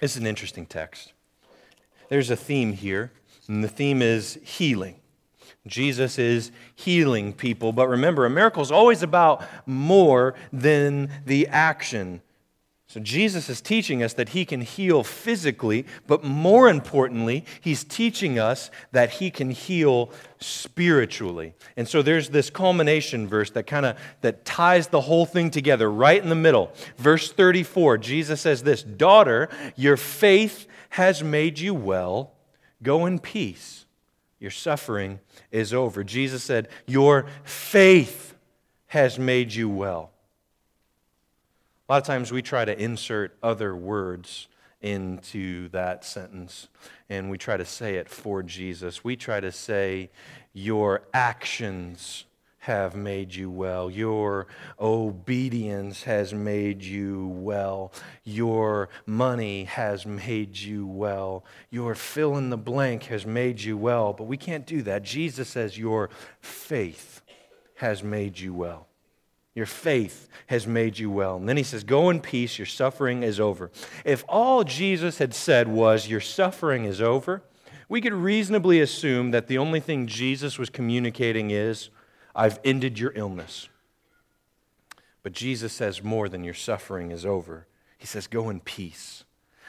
It's 0.00 0.14
an 0.14 0.24
interesting 0.24 0.66
text. 0.66 1.14
There's 2.10 2.30
a 2.30 2.36
theme 2.36 2.74
here, 2.74 3.10
and 3.48 3.64
the 3.64 3.68
theme 3.68 4.02
is 4.02 4.38
healing. 4.44 5.00
Jesus 5.66 6.18
is 6.18 6.50
healing 6.74 7.32
people. 7.32 7.72
But 7.72 7.88
remember, 7.88 8.24
a 8.24 8.30
miracle 8.30 8.62
is 8.62 8.72
always 8.72 9.02
about 9.02 9.44
more 9.66 10.34
than 10.52 11.10
the 11.24 11.46
action. 11.48 12.22
So 12.88 13.00
Jesus 13.00 13.50
is 13.50 13.60
teaching 13.60 14.00
us 14.00 14.14
that 14.14 14.28
he 14.28 14.44
can 14.44 14.60
heal 14.60 15.02
physically, 15.02 15.84
but 16.06 16.22
more 16.22 16.68
importantly, 16.68 17.44
he's 17.60 17.82
teaching 17.82 18.38
us 18.38 18.70
that 18.92 19.14
he 19.14 19.28
can 19.28 19.50
heal 19.50 20.12
spiritually. 20.38 21.54
And 21.76 21.88
so 21.88 22.00
there's 22.00 22.28
this 22.28 22.48
culmination 22.48 23.26
verse 23.26 23.50
that 23.50 23.66
kind 23.66 23.86
of 23.86 23.98
that 24.20 24.44
ties 24.44 24.86
the 24.86 25.00
whole 25.00 25.26
thing 25.26 25.50
together 25.50 25.90
right 25.90 26.22
in 26.22 26.28
the 26.28 26.36
middle. 26.36 26.72
Verse 26.96 27.32
34, 27.32 27.98
Jesus 27.98 28.42
says 28.42 28.62
this, 28.62 28.84
"Daughter, 28.84 29.48
your 29.74 29.96
faith 29.96 30.68
has 30.90 31.24
made 31.24 31.58
you 31.58 31.74
well. 31.74 32.34
Go 32.84 33.04
in 33.04 33.18
peace." 33.18 33.86
Your 34.38 34.52
suffering 34.52 35.18
is 35.50 35.72
over. 35.72 36.04
Jesus 36.04 36.42
said, 36.42 36.68
Your 36.86 37.26
faith 37.44 38.34
has 38.88 39.18
made 39.18 39.52
you 39.52 39.68
well. 39.68 40.10
A 41.88 41.92
lot 41.92 42.02
of 42.02 42.06
times 42.06 42.32
we 42.32 42.42
try 42.42 42.64
to 42.64 42.78
insert 42.78 43.36
other 43.42 43.74
words 43.74 44.48
into 44.82 45.68
that 45.68 46.04
sentence 46.04 46.68
and 47.08 47.30
we 47.30 47.38
try 47.38 47.56
to 47.56 47.64
say 47.64 47.96
it 47.96 48.08
for 48.08 48.42
Jesus. 48.42 49.04
We 49.04 49.16
try 49.16 49.40
to 49.40 49.52
say, 49.52 50.10
Your 50.52 51.02
actions 51.14 52.24
have 52.66 52.96
made 52.96 53.32
you 53.32 53.48
well. 53.48 53.88
Your 53.88 54.48
obedience 54.80 56.02
has 56.02 56.34
made 56.34 56.82
you 56.82 57.28
well. 57.28 57.92
Your 58.24 58.88
money 59.06 59.64
has 59.64 60.04
made 60.04 60.56
you 60.56 60.84
well. 60.84 61.44
Your 61.70 61.94
fill 61.94 62.36
in 62.36 62.50
the 62.50 62.56
blank 62.56 63.04
has 63.04 63.24
made 63.24 63.60
you 63.60 63.76
well. 63.76 64.12
But 64.12 64.24
we 64.24 64.36
can't 64.36 64.66
do 64.66 64.82
that. 64.82 65.04
Jesus 65.04 65.48
says, 65.48 65.78
Your 65.78 66.10
faith 66.40 67.22
has 67.76 68.02
made 68.02 68.36
you 68.40 68.52
well. 68.52 68.88
Your 69.54 69.66
faith 69.66 70.28
has 70.48 70.66
made 70.66 70.98
you 70.98 71.08
well. 71.08 71.36
And 71.36 71.48
then 71.48 71.56
he 71.56 71.62
says, 71.62 71.84
Go 71.84 72.10
in 72.10 72.20
peace, 72.20 72.58
your 72.58 72.66
suffering 72.66 73.22
is 73.22 73.38
over. 73.38 73.70
If 74.04 74.24
all 74.28 74.64
Jesus 74.64 75.18
had 75.18 75.34
said 75.34 75.68
was, 75.68 76.08
Your 76.08 76.20
suffering 76.20 76.84
is 76.84 77.00
over, 77.00 77.44
we 77.88 78.00
could 78.00 78.12
reasonably 78.12 78.80
assume 78.80 79.30
that 79.30 79.46
the 79.46 79.58
only 79.58 79.78
thing 79.78 80.08
Jesus 80.08 80.58
was 80.58 80.68
communicating 80.68 81.52
is, 81.52 81.90
I've 82.36 82.60
ended 82.64 82.98
your 82.98 83.12
illness. 83.16 83.68
But 85.22 85.32
Jesus 85.32 85.72
says 85.72 86.04
more 86.04 86.28
than 86.28 86.44
your 86.44 86.54
suffering 86.54 87.10
is 87.10 87.26
over. 87.26 87.66
He 87.98 88.06
says, 88.06 88.28
Go 88.28 88.50
in 88.50 88.60
peace. 88.60 89.24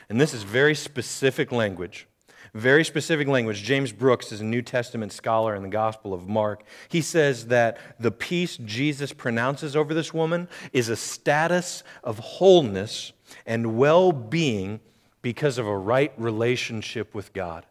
And 0.09 0.21
this 0.21 0.33
is 0.33 0.43
very 0.43 0.75
specific 0.75 1.51
language. 1.51 2.07
Very 2.53 2.83
specific 2.83 3.27
language. 3.27 3.63
James 3.63 3.91
Brooks 3.91 4.31
is 4.31 4.41
a 4.41 4.45
New 4.45 4.61
Testament 4.61 5.11
scholar 5.11 5.55
in 5.55 5.63
the 5.63 5.69
Gospel 5.69 6.13
of 6.13 6.27
Mark. 6.27 6.63
He 6.89 7.01
says 7.01 7.47
that 7.47 7.77
the 7.99 8.11
peace 8.11 8.57
Jesus 8.57 9.11
pronounces 9.11 9.75
over 9.75 9.93
this 9.93 10.13
woman 10.13 10.47
is 10.71 10.89
a 10.89 10.95
status 10.95 11.83
of 12.03 12.19
wholeness 12.19 13.11
and 13.45 13.77
well 13.77 14.11
being 14.11 14.79
because 15.21 15.57
of 15.57 15.67
a 15.67 15.77
right 15.77 16.13
relationship 16.17 17.13
with 17.13 17.33
God. 17.33 17.65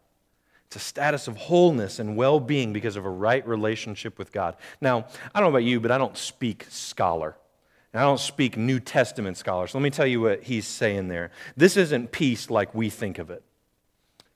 It's 0.77 0.85
a 0.85 0.89
status 0.89 1.27
of 1.27 1.39
wholeness 1.39 2.01
and 2.01 2.19
well 2.19 2.39
being 2.39 2.75
because 2.75 2.97
of 2.97 3.07
a 3.07 3.11
right 3.11 3.47
relationship 3.49 4.19
with 4.19 4.31
God. 4.31 4.57
Now, 4.79 5.07
I 5.35 5.41
don't 5.41 5.51
know 5.51 5.57
about 5.57 5.65
you, 5.65 5.81
but 5.81 5.91
I 5.91 5.97
don't 5.97 6.19
speak 6.19 6.67
scholar. 6.69 7.35
And 7.95 8.01
I 8.01 8.05
don't 8.05 8.21
speak 8.21 8.59
New 8.59 8.79
Testament 8.79 9.39
scholar. 9.39 9.67
So 9.69 9.79
let 9.79 9.83
me 9.83 9.89
tell 9.89 10.07
you 10.07 10.21
what 10.21 10.43
he's 10.43 10.67
saying 10.67 11.09
there. 11.09 11.31
This 11.57 11.79
isn't 11.79 12.13
peace 12.13 12.51
like 12.51 12.75
we 12.75 12.91
think 12.91 13.19
of 13.19 13.31
it. 13.31 13.43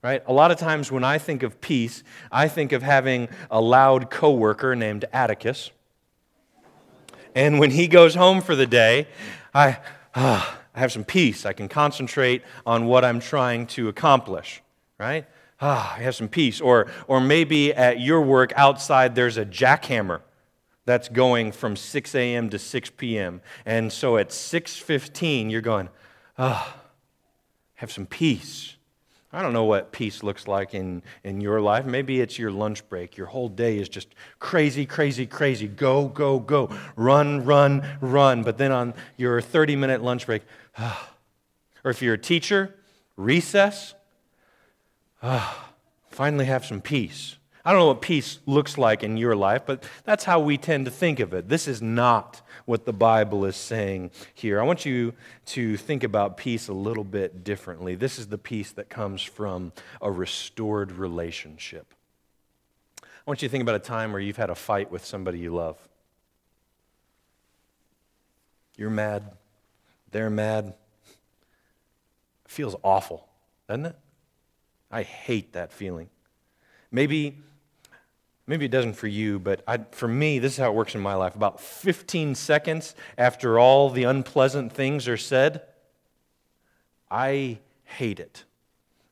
Right? 0.02 0.22
A 0.26 0.32
lot 0.32 0.50
of 0.50 0.56
times 0.56 0.90
when 0.90 1.04
I 1.04 1.18
think 1.18 1.42
of 1.42 1.60
peace, 1.60 2.02
I 2.32 2.48
think 2.48 2.72
of 2.72 2.82
having 2.82 3.28
a 3.50 3.60
loud 3.60 4.08
coworker 4.08 4.74
named 4.74 5.04
Atticus. 5.12 5.70
And 7.34 7.60
when 7.60 7.72
he 7.72 7.86
goes 7.86 8.14
home 8.14 8.40
for 8.40 8.56
the 8.56 8.66
day, 8.66 9.08
I, 9.52 9.76
ah, 10.14 10.58
I 10.74 10.78
have 10.78 10.90
some 10.90 11.04
peace. 11.04 11.44
I 11.44 11.52
can 11.52 11.68
concentrate 11.68 12.40
on 12.64 12.86
what 12.86 13.04
I'm 13.04 13.20
trying 13.20 13.66
to 13.66 13.88
accomplish. 13.88 14.62
Right? 14.96 15.26
Ah, 15.60 15.96
I 15.96 16.02
have 16.02 16.14
some 16.14 16.28
peace. 16.28 16.60
Or, 16.60 16.86
or 17.06 17.20
maybe 17.20 17.72
at 17.74 18.00
your 18.00 18.20
work 18.20 18.52
outside 18.56 19.14
there's 19.14 19.36
a 19.36 19.44
jackhammer 19.44 20.20
that's 20.84 21.08
going 21.08 21.52
from 21.52 21.76
6 21.76 22.14
a.m. 22.14 22.50
to 22.50 22.58
6 22.58 22.90
p.m. 22.96 23.40
And 23.64 23.92
so 23.92 24.16
at 24.16 24.30
6:15 24.30 25.50
you're 25.50 25.60
going, 25.60 25.88
ah, 26.38 26.76
have 27.74 27.92
some 27.92 28.06
peace. 28.06 28.76
I 29.32 29.42
don't 29.42 29.52
know 29.52 29.64
what 29.64 29.92
peace 29.92 30.24
looks 30.24 30.48
like 30.48 30.74
in, 30.74 31.04
in 31.22 31.40
your 31.40 31.60
life. 31.60 31.86
Maybe 31.86 32.20
it's 32.20 32.36
your 32.36 32.50
lunch 32.50 32.88
break. 32.88 33.16
Your 33.16 33.28
whole 33.28 33.48
day 33.48 33.78
is 33.78 33.88
just 33.88 34.08
crazy, 34.40 34.84
crazy, 34.84 35.24
crazy. 35.24 35.68
Go, 35.68 36.08
go, 36.08 36.40
go. 36.40 36.68
Run, 36.96 37.44
run, 37.44 37.86
run. 38.00 38.42
But 38.42 38.58
then 38.58 38.72
on 38.72 38.92
your 39.16 39.40
30 39.40 39.76
minute 39.76 40.02
lunch 40.02 40.26
break, 40.26 40.42
ah. 40.78 41.14
or 41.84 41.92
if 41.92 42.02
you're 42.02 42.14
a 42.14 42.18
teacher, 42.18 42.74
recess, 43.16 43.94
ah, 45.22 45.72
finally 46.10 46.46
have 46.46 46.64
some 46.64 46.80
peace. 46.80 47.36
I 47.64 47.72
don't 47.72 47.80
know 47.80 47.88
what 47.88 48.00
peace 48.00 48.38
looks 48.46 48.78
like 48.78 49.02
in 49.02 49.18
your 49.18 49.36
life, 49.36 49.62
but 49.66 49.84
that's 50.04 50.24
how 50.24 50.40
we 50.40 50.56
tend 50.56 50.86
to 50.86 50.90
think 50.90 51.20
of 51.20 51.34
it. 51.34 51.48
This 51.48 51.68
is 51.68 51.82
not 51.82 52.40
what 52.64 52.86
the 52.86 52.92
Bible 52.92 53.44
is 53.44 53.56
saying 53.56 54.12
here. 54.34 54.60
I 54.60 54.64
want 54.64 54.86
you 54.86 55.12
to 55.46 55.76
think 55.76 56.02
about 56.02 56.38
peace 56.38 56.68
a 56.68 56.72
little 56.72 57.04
bit 57.04 57.44
differently. 57.44 57.94
This 57.94 58.18
is 58.18 58.28
the 58.28 58.38
peace 58.38 58.72
that 58.72 58.88
comes 58.88 59.22
from 59.22 59.72
a 60.00 60.10
restored 60.10 60.92
relationship. 60.92 61.92
I 63.02 63.06
want 63.26 63.42
you 63.42 63.48
to 63.48 63.52
think 63.52 63.62
about 63.62 63.74
a 63.74 63.80
time 63.80 64.12
where 64.12 64.20
you've 64.20 64.38
had 64.38 64.50
a 64.50 64.54
fight 64.54 64.90
with 64.90 65.04
somebody 65.04 65.38
you 65.38 65.54
love. 65.54 65.76
You're 68.76 68.88
mad, 68.88 69.32
they're 70.10 70.30
mad. 70.30 70.74
It 72.46 72.50
feels 72.50 72.74
awful, 72.82 73.28
doesn't 73.68 73.86
it? 73.86 73.96
I 74.90 75.02
hate 75.02 75.52
that 75.52 75.72
feeling. 75.72 76.08
Maybe, 76.90 77.38
maybe 78.46 78.64
it 78.64 78.70
doesn't 78.70 78.94
for 78.94 79.06
you, 79.06 79.38
but 79.38 79.62
I, 79.66 79.78
for 79.92 80.08
me, 80.08 80.38
this 80.38 80.54
is 80.54 80.58
how 80.58 80.70
it 80.70 80.74
works 80.74 80.94
in 80.94 81.00
my 81.00 81.14
life. 81.14 81.34
About 81.34 81.60
15 81.60 82.34
seconds 82.34 82.94
after 83.16 83.58
all 83.58 83.90
the 83.90 84.04
unpleasant 84.04 84.72
things 84.72 85.06
are 85.06 85.16
said, 85.16 85.62
I 87.10 87.58
hate 87.84 88.20
it. 88.20 88.44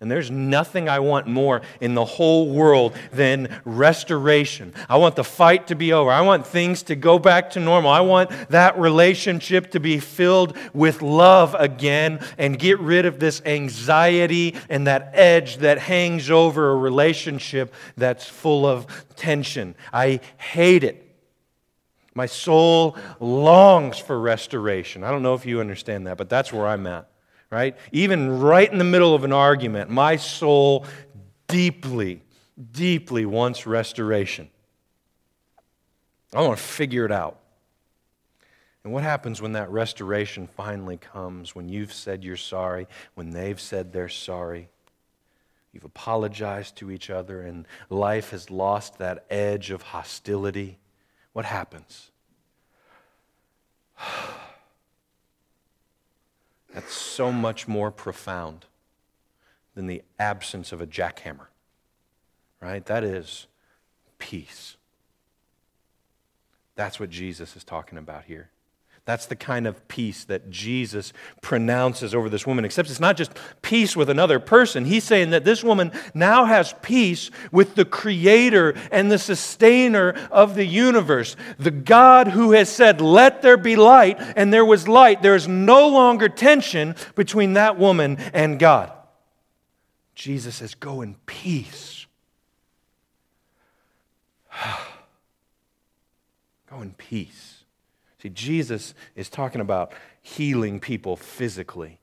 And 0.00 0.08
there's 0.08 0.30
nothing 0.30 0.88
I 0.88 1.00
want 1.00 1.26
more 1.26 1.60
in 1.80 1.96
the 1.96 2.04
whole 2.04 2.48
world 2.50 2.94
than 3.10 3.60
restoration. 3.64 4.72
I 4.88 4.96
want 4.96 5.16
the 5.16 5.24
fight 5.24 5.66
to 5.68 5.74
be 5.74 5.92
over. 5.92 6.08
I 6.08 6.20
want 6.20 6.46
things 6.46 6.84
to 6.84 6.94
go 6.94 7.18
back 7.18 7.50
to 7.50 7.60
normal. 7.60 7.90
I 7.90 8.02
want 8.02 8.30
that 8.50 8.78
relationship 8.78 9.72
to 9.72 9.80
be 9.80 9.98
filled 9.98 10.56
with 10.72 11.02
love 11.02 11.56
again 11.58 12.20
and 12.38 12.56
get 12.60 12.78
rid 12.78 13.06
of 13.06 13.18
this 13.18 13.42
anxiety 13.44 14.54
and 14.68 14.86
that 14.86 15.10
edge 15.14 15.56
that 15.58 15.78
hangs 15.80 16.30
over 16.30 16.70
a 16.70 16.76
relationship 16.76 17.74
that's 17.96 18.28
full 18.28 18.66
of 18.66 18.86
tension. 19.16 19.74
I 19.92 20.20
hate 20.36 20.84
it. 20.84 21.04
My 22.14 22.26
soul 22.26 22.96
longs 23.18 23.98
for 23.98 24.20
restoration. 24.20 25.02
I 25.02 25.10
don't 25.10 25.24
know 25.24 25.34
if 25.34 25.44
you 25.44 25.58
understand 25.58 26.06
that, 26.06 26.18
but 26.18 26.28
that's 26.28 26.52
where 26.52 26.68
I'm 26.68 26.86
at 26.86 27.08
right? 27.50 27.76
Even 27.92 28.40
right 28.40 28.70
in 28.70 28.78
the 28.78 28.84
middle 28.84 29.14
of 29.14 29.24
an 29.24 29.32
argument, 29.32 29.90
my 29.90 30.16
soul 30.16 30.84
deeply, 31.46 32.22
deeply 32.72 33.24
wants 33.24 33.66
restoration. 33.66 34.48
I 36.34 36.42
want 36.42 36.58
to 36.58 36.62
figure 36.62 37.04
it 37.04 37.12
out. 37.12 37.40
And 38.84 38.92
what 38.92 39.02
happens 39.02 39.42
when 39.42 39.52
that 39.52 39.70
restoration 39.70 40.46
finally 40.46 40.98
comes? 40.98 41.54
When 41.54 41.68
you've 41.68 41.92
said 41.92 42.24
you're 42.24 42.36
sorry, 42.36 42.86
when 43.14 43.30
they've 43.30 43.60
said 43.60 43.92
they're 43.92 44.08
sorry, 44.08 44.68
you've 45.72 45.84
apologized 45.84 46.76
to 46.76 46.90
each 46.90 47.10
other, 47.10 47.42
and 47.42 47.66
life 47.90 48.30
has 48.30 48.50
lost 48.50 48.98
that 48.98 49.24
edge 49.30 49.70
of 49.70 49.82
hostility. 49.82 50.78
What 51.32 51.44
happens? 51.44 52.10
That's 56.72 56.92
so 56.92 57.32
much 57.32 57.66
more 57.66 57.90
profound 57.90 58.66
than 59.74 59.86
the 59.86 60.02
absence 60.18 60.72
of 60.72 60.80
a 60.80 60.86
jackhammer, 60.86 61.46
right? 62.60 62.84
That 62.86 63.04
is 63.04 63.46
peace. 64.18 64.76
That's 66.74 67.00
what 67.00 67.10
Jesus 67.10 67.56
is 67.56 67.64
talking 67.64 67.98
about 67.98 68.24
here. 68.24 68.50
That's 69.08 69.24
the 69.24 69.36
kind 69.36 69.66
of 69.66 69.88
peace 69.88 70.24
that 70.24 70.50
Jesus 70.50 71.14
pronounces 71.40 72.14
over 72.14 72.28
this 72.28 72.46
woman, 72.46 72.66
except 72.66 72.90
it's 72.90 73.00
not 73.00 73.16
just 73.16 73.32
peace 73.62 73.96
with 73.96 74.10
another 74.10 74.38
person. 74.38 74.84
He's 74.84 75.04
saying 75.04 75.30
that 75.30 75.46
this 75.46 75.64
woman 75.64 75.92
now 76.12 76.44
has 76.44 76.74
peace 76.82 77.30
with 77.50 77.74
the 77.74 77.86
creator 77.86 78.74
and 78.92 79.10
the 79.10 79.18
sustainer 79.18 80.10
of 80.30 80.56
the 80.56 80.66
universe. 80.66 81.36
The 81.58 81.70
God 81.70 82.28
who 82.28 82.52
has 82.52 82.68
said, 82.68 83.00
Let 83.00 83.40
there 83.40 83.56
be 83.56 83.76
light, 83.76 84.18
and 84.36 84.52
there 84.52 84.66
was 84.66 84.86
light. 84.86 85.22
There 85.22 85.34
is 85.34 85.48
no 85.48 85.88
longer 85.88 86.28
tension 86.28 86.94
between 87.14 87.54
that 87.54 87.78
woman 87.78 88.18
and 88.34 88.58
God. 88.58 88.92
Jesus 90.14 90.56
says, 90.56 90.74
Go 90.74 91.00
in 91.00 91.14
peace. 91.24 92.04
Go 96.68 96.82
in 96.82 96.92
peace. 96.92 97.58
See, 98.22 98.30
Jesus 98.30 98.94
is 99.14 99.28
talking 99.28 99.60
about 99.60 99.92
healing 100.20 100.80
people 100.80 101.16
physically. 101.16 102.00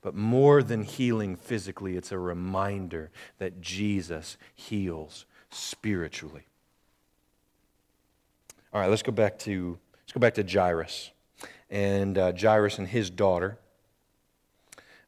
But 0.00 0.14
more 0.14 0.62
than 0.62 0.82
healing 0.82 1.36
physically, 1.36 1.96
it's 1.96 2.12
a 2.12 2.18
reminder 2.18 3.10
that 3.38 3.60
Jesus 3.60 4.38
heals 4.54 5.26
spiritually. 5.50 6.46
All 8.72 8.80
right, 8.80 8.90
let's 8.90 9.02
go 9.02 9.12
back 9.12 9.38
to 9.40 9.78
let's 10.02 10.12
go 10.12 10.20
back 10.20 10.34
to 10.34 10.42
Jairus 10.42 11.10
and 11.70 12.16
uh, 12.16 12.32
Jairus 12.32 12.78
and 12.78 12.86
his 12.86 13.10
daughter. 13.10 13.58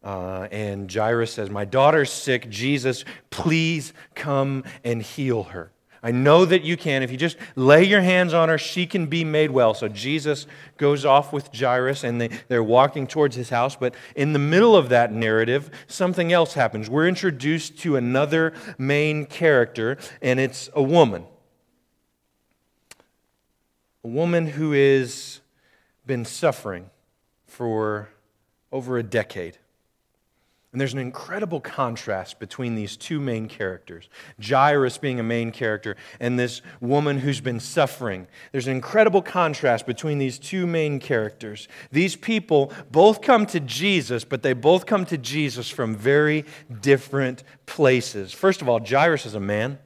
Uh, 0.03 0.49
and 0.51 0.93
Jairus 0.93 1.33
says, 1.33 1.51
My 1.51 1.65
daughter's 1.65 2.11
sick. 2.11 2.49
Jesus, 2.49 3.05
please 3.31 3.93
come 4.15 4.65
and 4.85 5.03
heal 5.03 5.45
her. 5.45 5.71
I 6.03 6.13
know 6.13 6.45
that 6.45 6.63
you 6.63 6.77
can. 6.77 7.03
If 7.03 7.11
you 7.11 7.17
just 7.17 7.37
lay 7.57 7.83
your 7.83 8.01
hands 8.01 8.33
on 8.33 8.49
her, 8.49 8.59
she 8.59 8.87
can 8.87 9.07
be 9.07 9.25
made 9.25 9.51
well. 9.51 9.75
So 9.75 9.89
Jesus 9.89 10.47
goes 10.77 11.05
off 11.05 11.33
with 11.33 11.55
Jairus 11.55 12.05
and 12.05 12.21
they, 12.21 12.29
they're 12.49 12.63
walking 12.63 13.07
towards 13.07 13.35
his 13.35 13.51
house. 13.51 13.75
But 13.75 13.95
in 14.15 14.33
the 14.33 14.39
middle 14.39 14.77
of 14.77 14.89
that 14.91 15.13
narrative, 15.13 15.71
something 15.89 16.33
else 16.33 16.55
happens. 16.55 16.89
We're 16.89 17.09
introduced 17.09 17.79
to 17.79 17.97
another 17.97 18.55
main 18.79 19.27
character, 19.27 19.99
and 20.23 20.39
it's 20.39 20.71
a 20.75 20.83
woman. 20.83 21.25
A 24.05 24.09
woman 24.09 24.47
who 24.47 24.73
has 24.73 25.41
been 26.07 26.25
suffering 26.25 26.91
for 27.47 28.09
over 28.71 28.99
a 28.99 29.03
decade. 29.03 29.59
And 30.71 30.79
there's 30.79 30.93
an 30.93 30.99
incredible 30.99 31.61
contrast 31.61 32.39
between 32.39 32.75
these 32.75 32.97
two 32.97 33.21
main 33.21 33.49
characters 33.49 34.11
Jairus 34.39 34.99
being 34.99 35.19
a 35.19 35.23
main 35.23 35.51
character 35.51 35.97
and 36.21 36.39
this 36.39 36.61
woman 36.81 37.19
who's 37.19 37.41
been 37.41 37.59
suffering. 37.59 38.27
There's 38.53 38.67
an 38.67 38.75
incredible 38.75 39.23
contrast 39.23 39.87
between 39.87 40.19
these 40.19 40.39
two 40.39 40.67
main 40.67 41.01
characters. 41.01 41.69
These 41.91 42.17
people 42.17 42.71
both 42.91 43.23
come 43.23 43.47
to 43.47 43.61
Jesus, 43.61 44.25
but 44.25 44.43
they 44.43 44.53
both 44.53 44.85
come 44.85 45.07
to 45.07 45.17
Jesus 45.17 45.71
from 45.71 45.97
very 45.97 46.45
different 46.83 47.45
places. 47.65 48.35
First 48.35 48.61
of 48.61 48.69
all, 48.69 48.79
Jairus 48.79 49.25
is 49.25 49.35
a 49.35 49.41
man, 49.41 49.79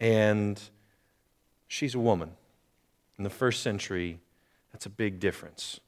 and 0.00 0.58
she's 1.68 1.94
a 1.94 2.00
woman. 2.00 2.30
In 3.18 3.24
the 3.24 3.30
first 3.30 3.62
century, 3.62 4.18
that's 4.72 4.86
a 4.86 4.90
big 4.90 5.20
difference. 5.20 5.78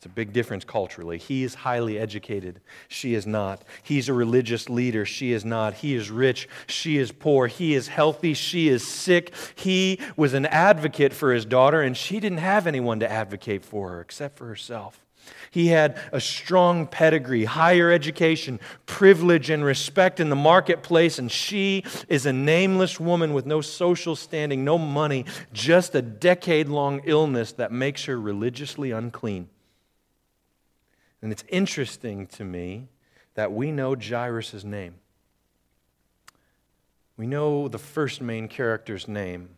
It's 0.00 0.06
a 0.06 0.08
big 0.08 0.32
difference 0.32 0.64
culturally. 0.64 1.18
He 1.18 1.44
is 1.44 1.54
highly 1.54 1.98
educated. 1.98 2.62
She 2.88 3.12
is 3.12 3.26
not. 3.26 3.62
He's 3.82 4.08
a 4.08 4.14
religious 4.14 4.70
leader. 4.70 5.04
She 5.04 5.32
is 5.32 5.44
not. 5.44 5.74
He 5.74 5.94
is 5.94 6.10
rich. 6.10 6.48
She 6.68 6.96
is 6.96 7.12
poor. 7.12 7.48
He 7.48 7.74
is 7.74 7.88
healthy. 7.88 8.32
She 8.32 8.68
is 8.68 8.82
sick. 8.82 9.34
He 9.56 10.00
was 10.16 10.32
an 10.32 10.46
advocate 10.46 11.12
for 11.12 11.34
his 11.34 11.44
daughter, 11.44 11.82
and 11.82 11.94
she 11.94 12.18
didn't 12.18 12.38
have 12.38 12.66
anyone 12.66 13.00
to 13.00 13.12
advocate 13.12 13.62
for 13.62 13.90
her 13.90 14.00
except 14.00 14.38
for 14.38 14.46
herself. 14.46 15.04
He 15.50 15.66
had 15.66 16.00
a 16.14 16.20
strong 16.20 16.86
pedigree, 16.86 17.44
higher 17.44 17.90
education, 17.90 18.58
privilege, 18.86 19.50
and 19.50 19.62
respect 19.62 20.18
in 20.18 20.30
the 20.30 20.34
marketplace, 20.34 21.18
and 21.18 21.30
she 21.30 21.84
is 22.08 22.24
a 22.24 22.32
nameless 22.32 22.98
woman 22.98 23.34
with 23.34 23.44
no 23.44 23.60
social 23.60 24.16
standing, 24.16 24.64
no 24.64 24.78
money, 24.78 25.26
just 25.52 25.94
a 25.94 26.00
decade 26.00 26.68
long 26.68 27.02
illness 27.04 27.52
that 27.52 27.70
makes 27.70 28.06
her 28.06 28.18
religiously 28.18 28.92
unclean. 28.92 29.50
And 31.22 31.32
it's 31.32 31.44
interesting 31.48 32.26
to 32.28 32.44
me 32.44 32.88
that 33.34 33.52
we 33.52 33.70
know 33.70 33.94
Jairus' 33.94 34.64
name. 34.64 34.94
We 37.16 37.26
know 37.26 37.68
the 37.68 37.78
first 37.78 38.20
main 38.20 38.48
character's 38.48 39.06
name, 39.06 39.50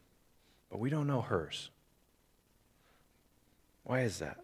but 0.70 0.80
we 0.80 0.90
don't 0.90 1.06
know 1.06 1.20
hers. 1.20 1.70
Why 3.84 4.00
is 4.00 4.18
that? 4.18 4.38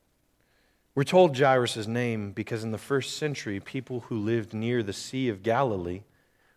We're 0.94 1.04
told 1.04 1.36
Jairus' 1.36 1.86
name 1.86 2.32
because 2.32 2.62
in 2.62 2.70
the 2.70 2.78
first 2.78 3.16
century, 3.16 3.60
people 3.60 4.00
who 4.00 4.18
lived 4.18 4.54
near 4.54 4.82
the 4.82 4.92
Sea 4.92 5.28
of 5.28 5.42
Galilee 5.42 6.02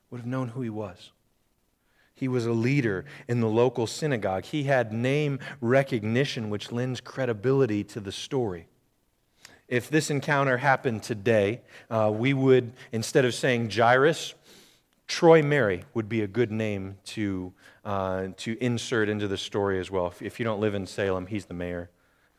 would 0.09 0.19
have 0.19 0.27
known 0.27 0.49
who 0.49 0.61
he 0.61 0.69
was. 0.69 1.11
He 2.13 2.27
was 2.27 2.45
a 2.45 2.51
leader 2.51 3.05
in 3.27 3.39
the 3.39 3.47
local 3.47 3.87
synagogue. 3.87 4.45
He 4.45 4.63
had 4.63 4.93
name 4.93 5.39
recognition, 5.59 6.51
which 6.51 6.71
lends 6.71 7.01
credibility 7.01 7.83
to 7.85 7.99
the 7.99 8.11
story 8.11 8.67
if 9.71 9.89
this 9.89 10.11
encounter 10.11 10.57
happened 10.57 11.01
today, 11.01 11.61
uh, 11.89 12.11
we 12.13 12.33
would, 12.33 12.73
instead 12.91 13.23
of 13.23 13.33
saying 13.33 13.71
Jairus, 13.71 14.33
Troy 15.07 15.41
Mary 15.41 15.85
would 15.93 16.09
be 16.09 16.21
a 16.21 16.27
good 16.27 16.51
name 16.51 16.97
to, 17.05 17.53
uh, 17.85 18.27
to 18.37 18.57
insert 18.61 19.07
into 19.07 19.29
the 19.29 19.37
story 19.37 19.79
as 19.79 19.89
well. 19.89 20.07
If, 20.07 20.21
if, 20.21 20.39
you 20.39 20.43
don't 20.43 20.59
live 20.59 20.75
in 20.75 20.85
Salem, 20.85 21.25
he's 21.25 21.45
the 21.45 21.53
mayor. 21.53 21.89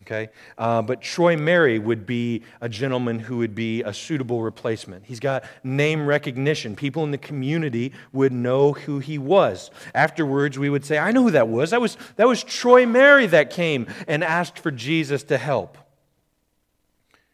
Okay? 0.02 0.28
Uh, 0.58 0.82
but 0.82 1.00
Troy 1.00 1.36
Mary 1.36 1.78
would 1.78 2.04
be 2.04 2.42
a 2.60 2.68
gentleman 2.68 3.18
who 3.18 3.38
would 3.38 3.54
be 3.54 3.82
a 3.82 3.94
suitable 3.94 4.42
replacement. 4.42 5.06
He's 5.06 5.20
got 5.20 5.44
name 5.64 6.06
recognition. 6.06 6.76
People 6.76 7.02
in 7.04 7.12
the 7.12 7.18
community 7.18 7.92
would 8.12 8.32
know 8.32 8.74
who 8.74 8.98
he 8.98 9.16
was. 9.16 9.70
Afterwards, 9.94 10.58
we 10.58 10.68
would 10.68 10.84
say, 10.84 10.98
I 10.98 11.12
know 11.12 11.22
who 11.22 11.30
that 11.30 11.48
was. 11.48 11.70
That 11.70 11.80
was, 11.80 11.96
that 12.16 12.28
was 12.28 12.44
Troy 12.44 12.84
Mary 12.84 13.26
that 13.28 13.48
came 13.48 13.86
and 14.06 14.22
asked 14.22 14.58
for 14.58 14.70
Jesus 14.70 15.22
to 15.24 15.38
help. 15.38 15.78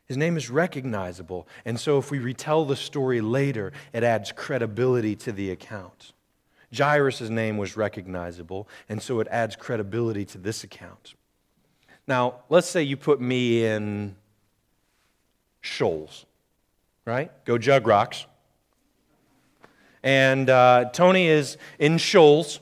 His 0.08 0.16
name 0.16 0.38
is 0.38 0.48
recognizable. 0.48 1.46
And 1.66 1.78
so 1.78 1.98
if 1.98 2.10
we 2.10 2.18
retell 2.18 2.64
the 2.64 2.76
story 2.76 3.20
later, 3.20 3.72
it 3.92 4.02
adds 4.02 4.32
credibility 4.32 5.14
to 5.16 5.32
the 5.32 5.50
account. 5.50 6.12
Jairus' 6.74 7.28
name 7.28 7.56
was 7.56 7.76
recognizable, 7.76 8.68
and 8.88 9.00
so 9.00 9.20
it 9.20 9.28
adds 9.30 9.56
credibility 9.56 10.24
to 10.26 10.38
this 10.38 10.64
account. 10.64 11.14
Now, 12.06 12.40
let's 12.48 12.66
say 12.66 12.82
you 12.82 12.96
put 12.96 13.20
me 13.20 13.64
in 13.64 14.16
Shoals, 15.60 16.24
right? 17.04 17.30
Go 17.44 17.58
Jug 17.58 17.84
Rox. 17.84 18.24
And 20.02 20.48
uh, 20.48 20.86
Tony 20.92 21.26
is 21.26 21.58
in 21.78 21.98
Shoals 21.98 22.60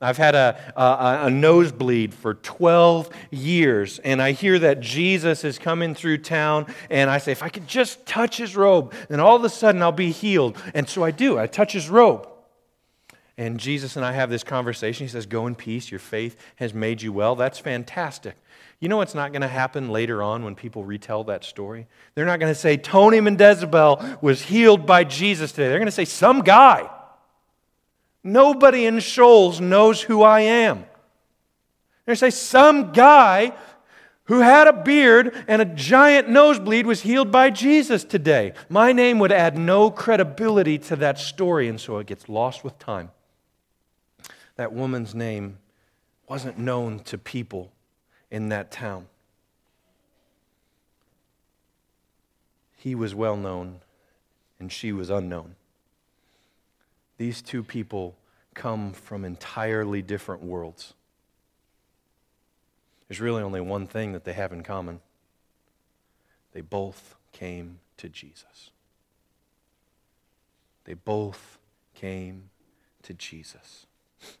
I've 0.00 0.16
had 0.16 0.36
a, 0.36 0.72
a, 0.76 1.26
a, 1.26 1.30
nosebleed 1.30 2.14
for 2.14 2.34
12 2.34 3.10
years, 3.32 3.98
and 3.98 4.22
I 4.22 4.30
hear 4.30 4.56
that 4.60 4.78
Jesus 4.78 5.42
is 5.42 5.58
coming 5.58 5.92
through 5.92 6.18
town, 6.18 6.72
and 6.88 7.10
I 7.10 7.18
say, 7.18 7.32
if 7.32 7.42
I 7.42 7.48
could 7.48 7.66
just 7.66 8.06
touch 8.06 8.36
his 8.36 8.54
robe, 8.54 8.94
then 9.08 9.18
all 9.18 9.34
of 9.34 9.42
a 9.42 9.48
sudden 9.48 9.82
I'll 9.82 9.90
be 9.90 10.12
healed. 10.12 10.56
And 10.72 10.88
so 10.88 11.02
I 11.02 11.10
do. 11.10 11.36
I 11.36 11.48
touch 11.48 11.72
his 11.72 11.90
robe. 11.90 12.28
And 13.36 13.58
Jesus 13.58 13.96
and 13.96 14.04
I 14.04 14.12
have 14.12 14.30
this 14.30 14.44
conversation. 14.44 15.04
He 15.04 15.10
says, 15.10 15.26
Go 15.26 15.46
in 15.46 15.54
peace. 15.54 15.90
Your 15.90 16.00
faith 16.00 16.36
has 16.56 16.74
made 16.74 17.02
you 17.02 17.12
well. 17.12 17.36
That's 17.36 17.58
fantastic. 17.58 18.36
You 18.80 18.88
know 18.88 18.96
what's 18.96 19.14
not 19.14 19.32
going 19.32 19.42
to 19.42 19.48
happen 19.48 19.90
later 19.90 20.22
on 20.22 20.44
when 20.44 20.54
people 20.54 20.84
retell 20.84 21.24
that 21.24 21.44
story? 21.44 21.86
They're 22.14 22.26
not 22.26 22.40
going 22.40 22.52
to 22.52 22.58
say, 22.58 22.76
Tony 22.76 23.18
Mendezabel 23.18 24.22
was 24.22 24.42
healed 24.42 24.86
by 24.86 25.04
Jesus 25.04 25.52
today. 25.52 25.68
They're 25.68 25.78
going 25.78 25.86
to 25.86 25.92
say, 25.92 26.04
Some 26.04 26.40
guy. 26.42 26.88
Nobody 28.32 28.86
in 28.86 29.00
Shoals 29.00 29.60
knows 29.60 30.02
who 30.02 30.22
I 30.22 30.40
am. 30.40 30.84
They 32.04 32.14
say 32.14 32.30
some 32.30 32.92
guy 32.92 33.52
who 34.24 34.40
had 34.40 34.68
a 34.68 34.72
beard 34.72 35.44
and 35.48 35.62
a 35.62 35.64
giant 35.64 36.28
nosebleed 36.28 36.84
was 36.84 37.00
healed 37.00 37.32
by 37.32 37.48
Jesus 37.48 38.04
today. 38.04 38.52
My 38.68 38.92
name 38.92 39.18
would 39.18 39.32
add 39.32 39.56
no 39.56 39.90
credibility 39.90 40.78
to 40.78 40.96
that 40.96 41.18
story, 41.18 41.68
and 41.68 41.80
so 41.80 41.98
it 41.98 42.06
gets 42.06 42.28
lost 42.28 42.62
with 42.62 42.78
time. 42.78 43.10
That 44.56 44.72
woman's 44.72 45.14
name 45.14 45.58
wasn't 46.28 46.58
known 46.58 47.00
to 47.00 47.16
people 47.16 47.72
in 48.30 48.50
that 48.50 48.70
town. 48.70 49.06
He 52.76 52.94
was 52.94 53.14
well 53.14 53.36
known, 53.36 53.80
and 54.60 54.70
she 54.70 54.92
was 54.92 55.08
unknown. 55.08 55.54
These 57.18 57.42
two 57.42 57.62
people 57.62 58.16
come 58.54 58.92
from 58.92 59.24
entirely 59.24 60.02
different 60.02 60.42
worlds. 60.42 60.94
There's 63.08 63.20
really 63.20 63.42
only 63.42 63.60
one 63.60 63.86
thing 63.86 64.12
that 64.12 64.24
they 64.24 64.32
have 64.32 64.52
in 64.52 64.62
common 64.62 65.00
they 66.52 66.62
both 66.62 67.14
came 67.30 67.78
to 67.98 68.08
Jesus. 68.08 68.70
They 70.84 70.94
both 70.94 71.58
came 71.94 72.50
to 73.02 73.12
Jesus. 73.14 73.86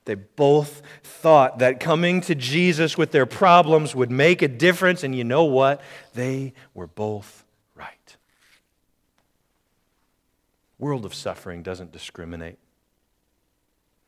They 0.04 0.14
both 0.14 0.82
thought 1.02 1.58
that 1.58 1.78
coming 1.78 2.20
to 2.22 2.34
Jesus 2.34 2.96
with 2.98 3.12
their 3.12 3.26
problems 3.26 3.94
would 3.94 4.10
make 4.10 4.42
a 4.42 4.48
difference, 4.48 5.04
and 5.04 5.14
you 5.14 5.22
know 5.22 5.44
what? 5.44 5.80
They 6.14 6.54
were 6.74 6.86
both 6.86 7.44
right. 7.74 8.16
World 10.78 11.04
of 11.04 11.14
suffering 11.14 11.62
doesn't 11.62 11.92
discriminate. 11.92 12.58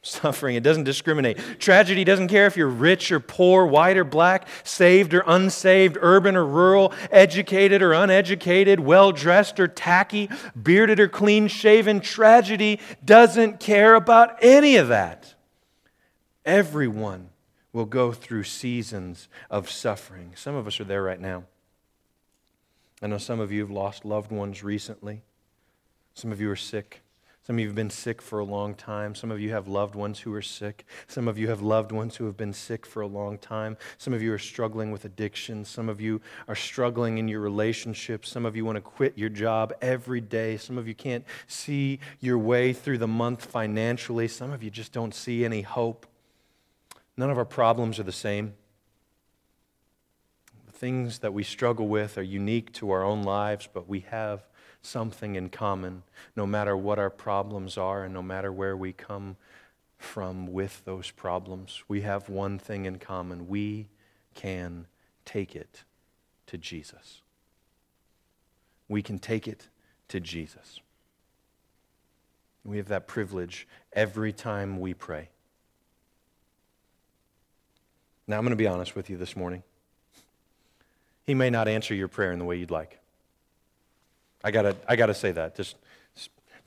Suffering, 0.02 0.56
it 0.56 0.62
doesn't 0.62 0.84
discriminate. 0.84 1.36
Tragedy 1.58 2.04
doesn't 2.04 2.28
care 2.28 2.46
if 2.46 2.56
you're 2.56 2.68
rich 2.68 3.12
or 3.12 3.20
poor, 3.20 3.66
white 3.66 3.98
or 3.98 4.04
black, 4.04 4.48
saved 4.64 5.12
or 5.12 5.22
unsaved, 5.26 5.98
urban 6.00 6.36
or 6.36 6.46
rural, 6.46 6.94
educated 7.10 7.82
or 7.82 7.92
uneducated, 7.92 8.80
well 8.80 9.12
dressed 9.12 9.60
or 9.60 9.68
tacky, 9.68 10.30
bearded 10.60 11.00
or 11.00 11.08
clean 11.08 11.48
shaven. 11.48 12.00
Tragedy 12.00 12.80
doesn't 13.04 13.60
care 13.60 13.94
about 13.94 14.42
any 14.42 14.76
of 14.76 14.88
that. 14.88 15.34
Everyone 16.46 17.28
will 17.74 17.84
go 17.84 18.10
through 18.10 18.44
seasons 18.44 19.28
of 19.50 19.70
suffering. 19.70 20.32
Some 20.34 20.54
of 20.54 20.66
us 20.66 20.80
are 20.80 20.84
there 20.84 21.02
right 21.02 21.20
now. 21.20 21.44
I 23.02 23.06
know 23.06 23.18
some 23.18 23.38
of 23.38 23.52
you 23.52 23.60
have 23.60 23.70
lost 23.70 24.06
loved 24.06 24.32
ones 24.32 24.62
recently, 24.62 25.22
some 26.14 26.32
of 26.32 26.40
you 26.40 26.50
are 26.50 26.56
sick. 26.56 27.02
Some 27.42 27.56
of 27.56 27.60
you 27.60 27.66
have 27.68 27.74
been 27.74 27.90
sick 27.90 28.20
for 28.20 28.38
a 28.38 28.44
long 28.44 28.74
time. 28.74 29.14
Some 29.14 29.30
of 29.30 29.40
you 29.40 29.50
have 29.52 29.66
loved 29.66 29.94
ones 29.94 30.20
who 30.20 30.32
are 30.34 30.42
sick. 30.42 30.84
Some 31.08 31.26
of 31.26 31.38
you 31.38 31.48
have 31.48 31.62
loved 31.62 31.90
ones 31.90 32.16
who 32.16 32.26
have 32.26 32.36
been 32.36 32.52
sick 32.52 32.84
for 32.84 33.00
a 33.00 33.06
long 33.06 33.38
time. 33.38 33.78
Some 33.96 34.12
of 34.12 34.20
you 34.20 34.32
are 34.34 34.38
struggling 34.38 34.90
with 34.90 35.06
addiction. 35.06 35.64
Some 35.64 35.88
of 35.88 36.02
you 36.02 36.20
are 36.48 36.54
struggling 36.54 37.16
in 37.16 37.28
your 37.28 37.40
relationships. 37.40 38.28
Some 38.28 38.44
of 38.44 38.56
you 38.56 38.66
want 38.66 38.76
to 38.76 38.82
quit 38.82 39.16
your 39.16 39.30
job 39.30 39.72
every 39.80 40.20
day. 40.20 40.58
Some 40.58 40.76
of 40.76 40.86
you 40.86 40.94
can't 40.94 41.24
see 41.46 41.98
your 42.20 42.36
way 42.36 42.74
through 42.74 42.98
the 42.98 43.08
month 43.08 43.46
financially. 43.46 44.28
Some 44.28 44.52
of 44.52 44.62
you 44.62 44.70
just 44.70 44.92
don't 44.92 45.14
see 45.14 45.42
any 45.42 45.62
hope. 45.62 46.06
None 47.16 47.30
of 47.30 47.38
our 47.38 47.46
problems 47.46 47.98
are 47.98 48.04
the 48.04 48.12
same. 48.12 48.52
The 50.66 50.72
things 50.72 51.20
that 51.20 51.32
we 51.32 51.42
struggle 51.42 51.88
with 51.88 52.18
are 52.18 52.22
unique 52.22 52.70
to 52.74 52.90
our 52.90 53.02
own 53.02 53.22
lives, 53.22 53.66
but 53.72 53.88
we 53.88 54.00
have 54.10 54.46
something 54.82 55.34
in 55.34 55.48
common, 55.48 56.02
no 56.36 56.46
matter 56.46 56.76
what 56.76 56.98
our 56.98 57.10
problems 57.10 57.76
are 57.76 58.04
and 58.04 58.14
no 58.14 58.22
matter 58.22 58.52
where 58.52 58.76
we 58.76 58.92
come 58.92 59.36
from 59.98 60.46
with 60.46 60.84
those 60.84 61.10
problems. 61.10 61.82
We 61.86 62.00
have 62.00 62.28
one 62.28 62.58
thing 62.58 62.86
in 62.86 62.98
common 62.98 63.48
we 63.48 63.88
can 64.34 64.86
take 65.24 65.54
it 65.54 65.84
to 66.46 66.56
Jesus. 66.56 67.20
We 68.88 69.02
can 69.02 69.18
take 69.18 69.46
it 69.46 69.68
to 70.08 70.20
Jesus. 70.20 70.80
We 72.64 72.78
have 72.78 72.88
that 72.88 73.06
privilege 73.06 73.66
every 73.92 74.32
time 74.32 74.80
we 74.80 74.94
pray. 74.94 75.28
Now, 78.26 78.36
I'm 78.36 78.44
going 78.44 78.50
to 78.50 78.56
be 78.56 78.66
honest 78.66 78.94
with 78.94 79.10
you 79.10 79.16
this 79.16 79.34
morning. 79.34 79.62
He 81.24 81.34
may 81.34 81.50
not 81.50 81.68
answer 81.68 81.94
your 81.94 82.08
prayer 82.08 82.32
in 82.32 82.38
the 82.38 82.44
way 82.44 82.56
you'd 82.56 82.70
like. 82.70 82.99
I 84.42 84.50
gotta, 84.50 84.76
I 84.88 84.96
gotta 84.96 85.14
say 85.14 85.32
that. 85.32 85.54
Just 85.54 85.76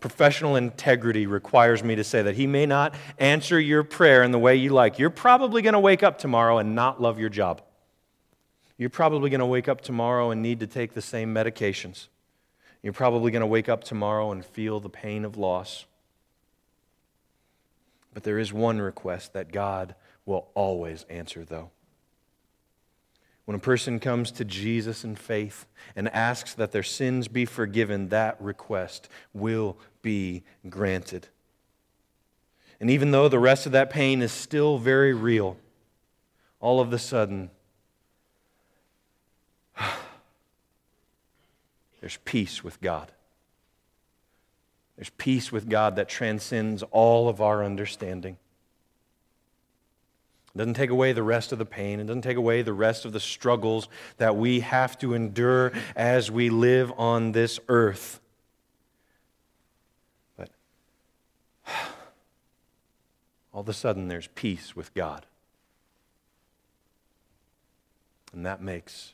professional 0.03 0.57
integrity 0.57 1.25
requires 1.27 1.81
me 1.81 1.95
to 1.95 2.03
say 2.03 2.21
that 2.21 2.35
he 2.35 2.45
may 2.45 2.65
not 2.65 2.93
answer 3.19 3.57
your 3.57 3.85
prayer 3.85 4.21
in 4.21 4.31
the 4.31 4.37
way 4.37 4.53
you 4.53 4.69
like. 4.69 4.99
You're 4.99 5.09
probably 5.09 5.61
going 5.61 5.75
to 5.75 5.79
wake 5.79 6.03
up 6.03 6.17
tomorrow 6.17 6.57
and 6.57 6.75
not 6.75 7.01
love 7.01 7.19
your 7.19 7.29
job. 7.29 7.61
You're 8.77 8.89
probably 8.89 9.29
going 9.29 9.39
to 9.39 9.45
wake 9.45 9.69
up 9.69 9.79
tomorrow 9.79 10.31
and 10.31 10.41
need 10.41 10.59
to 10.59 10.67
take 10.67 10.93
the 10.93 11.01
same 11.01 11.33
medications. 11.33 12.07
You're 12.81 12.91
probably 12.91 13.31
going 13.31 13.43
to 13.43 13.47
wake 13.47 13.69
up 13.69 13.85
tomorrow 13.85 14.33
and 14.33 14.43
feel 14.43 14.81
the 14.81 14.89
pain 14.89 15.23
of 15.23 15.37
loss. 15.37 15.85
But 18.13 18.23
there 18.23 18.39
is 18.39 18.51
one 18.51 18.81
request 18.81 19.31
that 19.31 19.53
God 19.53 19.95
will 20.25 20.49
always 20.53 21.05
answer, 21.09 21.45
though. 21.45 21.71
When 23.45 23.55
a 23.55 23.59
person 23.59 23.99
comes 23.99 24.31
to 24.31 24.45
Jesus 24.45 25.03
in 25.03 25.15
faith 25.15 25.65
and 25.95 26.07
asks 26.09 26.53
that 26.53 26.71
their 26.71 26.83
sins 26.83 27.27
be 27.27 27.45
forgiven, 27.45 28.09
that 28.09 28.41
request 28.41 29.09
will 29.33 29.77
be 30.01 30.43
granted. 30.69 31.27
And 32.79 32.89
even 32.89 33.11
though 33.11 33.27
the 33.27 33.39
rest 33.39 33.65
of 33.65 33.73
that 33.73 33.89
pain 33.89 34.21
is 34.21 34.31
still 34.31 34.77
very 34.77 35.13
real, 35.13 35.57
all 36.59 36.79
of 36.79 36.93
a 36.93 36.99
sudden, 36.99 37.49
there's 41.99 42.17
peace 42.23 42.63
with 42.63 42.79
God. 42.79 43.11
There's 44.95 45.11
peace 45.11 45.51
with 45.51 45.67
God 45.67 45.97
that 45.97 46.07
transcends 46.07 46.83
all 46.91 47.27
of 47.27 47.41
our 47.41 47.63
understanding. 47.63 48.37
It 50.53 50.59
doesn't 50.59 50.75
take 50.75 50.91
away 50.91 51.13
the 51.13 51.23
rest 51.23 51.51
of 51.51 51.57
the 51.57 51.65
pain. 51.65 51.99
It 51.99 52.05
doesn't 52.05 52.21
take 52.21 52.37
away 52.37 52.61
the 52.61 52.73
rest 52.73 53.05
of 53.05 53.11
the 53.11 53.19
struggles 53.19 53.87
that 54.17 54.35
we 54.35 54.59
have 54.59 54.99
to 54.99 55.15
endure 55.15 55.71
as 55.95 56.29
we 56.29 56.51
live 56.51 56.91
on 56.97 57.31
this 57.31 57.59
earth. 57.69 58.19
But 60.37 60.49
all 63.51 63.61
of 63.61 63.69
a 63.69 63.73
sudden, 63.73 64.09
there's 64.09 64.27
peace 64.27 64.75
with 64.75 64.93
God. 64.93 65.25
And 68.31 68.45
that 68.45 68.61
makes 68.61 69.13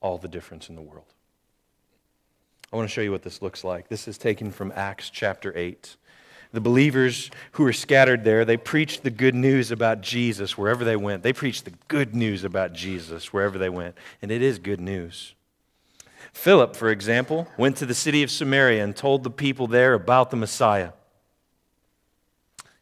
all 0.00 0.18
the 0.18 0.28
difference 0.28 0.68
in 0.68 0.74
the 0.74 0.82
world. 0.82 1.14
I 2.72 2.76
want 2.76 2.88
to 2.88 2.92
show 2.92 3.00
you 3.00 3.12
what 3.12 3.22
this 3.22 3.40
looks 3.40 3.64
like. 3.64 3.88
This 3.88 4.06
is 4.06 4.18
taken 4.18 4.50
from 4.50 4.72
Acts 4.76 5.10
chapter 5.10 5.56
8 5.56 5.96
the 6.52 6.60
believers 6.60 7.30
who 7.52 7.62
were 7.62 7.72
scattered 7.72 8.24
there, 8.24 8.44
they 8.44 8.56
preached 8.56 9.02
the 9.02 9.10
good 9.10 9.34
news 9.34 9.70
about 9.70 10.00
Jesus 10.00 10.58
wherever 10.58 10.84
they 10.84 10.96
went. 10.96 11.22
They 11.22 11.32
preached 11.32 11.64
the 11.64 11.74
good 11.88 12.14
news 12.14 12.42
about 12.42 12.72
Jesus 12.72 13.32
wherever 13.32 13.56
they 13.56 13.68
went. 13.68 13.96
And 14.20 14.30
it 14.30 14.42
is 14.42 14.58
good 14.58 14.80
news. 14.80 15.34
Philip, 16.32 16.74
for 16.74 16.90
example, 16.90 17.48
went 17.56 17.76
to 17.76 17.86
the 17.86 17.94
city 17.94 18.22
of 18.22 18.30
Samaria 18.30 18.82
and 18.82 18.96
told 18.96 19.22
the 19.22 19.30
people 19.30 19.66
there 19.66 19.94
about 19.94 20.30
the 20.30 20.36
Messiah. 20.36 20.90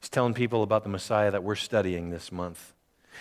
He's 0.00 0.08
telling 0.08 0.34
people 0.34 0.62
about 0.62 0.82
the 0.82 0.88
Messiah 0.88 1.30
that 1.30 1.42
we're 1.42 1.54
studying 1.54 2.10
this 2.10 2.30
month. 2.30 2.72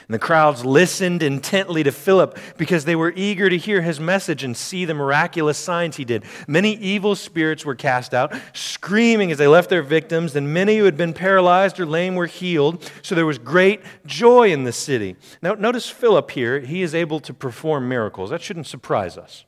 And 0.08 0.14
the 0.14 0.20
crowds 0.20 0.66
listened 0.66 1.24
intently 1.24 1.84
to 1.84 1.92
Philip 1.92 2.38
because 2.58 2.86
they 2.86 2.96
were 2.96 3.14
eager 3.16 3.50
to 3.50 3.58
hear 3.58 3.82
his 3.82 4.00
message 4.00 4.44
and 4.44 4.56
see 4.56 4.86
the 4.86 4.94
miraculous 4.94 5.58
signs 5.58 5.98
he 5.98 6.06
did. 6.06 6.24
Many 6.48 6.74
evil 6.76 7.16
spirits 7.16 7.66
were 7.66 7.76
cast 7.76 8.14
out, 8.14 8.34
screaming 8.54 9.32
as 9.32 9.38
they 9.38 9.48
left 9.48 9.70
their 9.70 9.84
victims, 9.84 10.36
and 10.36 10.54
many 10.54 10.78
who 10.78 10.86
had 10.86 10.98
been 10.98 11.14
paralyzed 11.14 11.80
or 11.80 11.86
lame 11.86 12.16
were 12.16 12.26
healed. 12.28 12.90
So 13.02 13.16
there 13.16 13.26
was 13.26 13.38
great 13.38 13.82
joy 14.06 14.52
in 14.52 14.64
the 14.64 14.72
city. 14.72 15.16
Now, 15.42 15.54
notice 15.54 15.90
Philip 15.90 16.32
here, 16.32 16.60
he 16.60 16.82
is 16.82 16.96
able 16.96 17.20
to 17.22 17.34
perform 17.34 17.90
miracles. 17.90 18.30
That 18.30 18.42
shouldn't 18.42 18.68
surprise 18.68 19.18
us. 19.18 19.46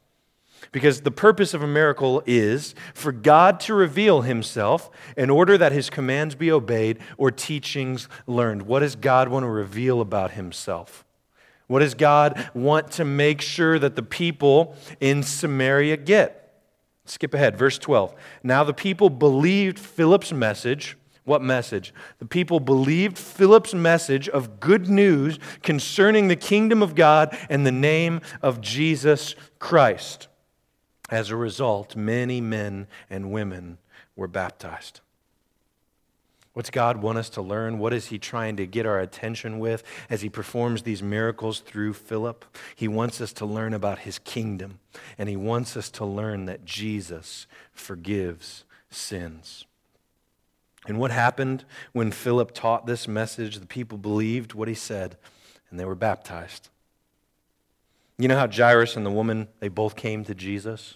Because 0.72 1.02
the 1.02 1.12
purpose 1.12 1.54
of 1.54 1.64
a 1.64 1.68
miracle 1.68 2.22
is 2.26 2.76
for 2.94 3.12
God 3.12 3.60
to 3.62 3.74
reveal 3.74 4.22
himself 4.22 4.90
in 5.18 5.30
order 5.30 5.58
that 5.58 5.72
his 5.72 5.90
commands 5.90 6.36
be 6.36 6.52
obeyed 6.52 7.00
or 7.18 7.32
teachings 7.32 8.08
learned. 8.28 8.64
What 8.64 8.80
does 8.80 8.96
God 8.96 9.30
want 9.30 9.44
to 9.44 9.50
reveal 9.50 10.02
about 10.02 10.32
himself? 10.32 11.06
What 11.68 11.80
does 11.80 11.94
God 11.94 12.50
want 12.54 12.92
to 12.94 13.06
make 13.06 13.42
sure 13.42 13.78
that 13.78 13.96
the 13.96 14.04
people 14.04 14.76
in 15.00 15.22
Samaria 15.22 15.98
get? 15.98 16.52
Skip 17.06 17.34
ahead, 17.34 17.58
verse 17.58 17.78
12. 17.78 18.14
Now 18.44 18.64
the 18.64 18.74
people 18.74 19.10
believed 19.10 19.80
Philip's 19.80 20.32
message. 20.32 20.98
What 21.26 21.44
message? 21.44 21.94
The 22.18 22.26
people 22.26 22.60
believed 22.60 23.18
Philip's 23.18 23.76
message 23.76 24.28
of 24.28 24.60
good 24.60 24.90
news 24.90 25.38
concerning 25.62 26.28
the 26.28 26.36
kingdom 26.36 26.82
of 26.82 26.96
God 26.96 27.38
and 27.50 27.66
the 27.66 27.72
name 27.72 28.22
of 28.42 28.62
Jesus 28.62 29.36
Christ. 29.60 30.28
As 31.10 31.30
a 31.30 31.36
result, 31.36 31.96
many 31.96 32.40
men 32.42 32.88
and 33.10 33.32
women 33.32 33.78
were 34.16 34.28
baptized. 34.28 35.02
What's 36.54 36.70
God 36.70 36.98
want 36.98 37.18
us 37.18 37.30
to 37.32 37.42
learn? 37.42 37.80
What 37.80 37.94
is 37.94 38.08
He 38.08 38.20
trying 38.20 38.58
to 38.58 38.68
get 38.68 38.86
our 38.86 39.00
attention 39.00 39.60
with 39.60 39.84
as 40.10 40.22
He 40.22 40.30
performs 40.30 40.84
these 40.84 41.02
miracles 41.02 41.62
through 41.62 41.94
Philip? 41.94 42.44
He 42.76 42.88
wants 42.88 43.22
us 43.22 43.32
to 43.34 43.46
learn 43.46 43.74
about 43.74 44.00
His 44.00 44.20
kingdom, 44.20 44.80
and 45.18 45.30
He 45.30 45.36
wants 45.36 45.78
us 45.78 45.90
to 45.92 46.06
learn 46.06 46.46
that 46.46 46.66
Jesus 46.66 47.48
forgives 47.72 48.66
sins. 48.90 49.66
And 50.88 51.00
what 51.00 51.12
happened 51.12 51.66
when 51.94 52.12
Philip 52.12 52.52
taught 52.54 52.86
this 52.86 53.08
message? 53.08 53.60
The 53.60 53.66
people 53.66 53.98
believed 53.98 54.54
what 54.54 54.68
he 54.68 54.74
said, 54.74 55.18
and 55.70 55.80
they 55.80 55.86
were 55.86 55.96
baptized. 55.96 56.70
You 58.18 58.28
know 58.28 58.38
how 58.38 58.48
Jairus 58.48 58.96
and 58.96 59.06
the 59.06 59.12
woman, 59.12 59.48
they 59.60 59.68
both 59.68 59.96
came 59.96 60.26
to 60.26 60.36
Jesus? 60.36 60.96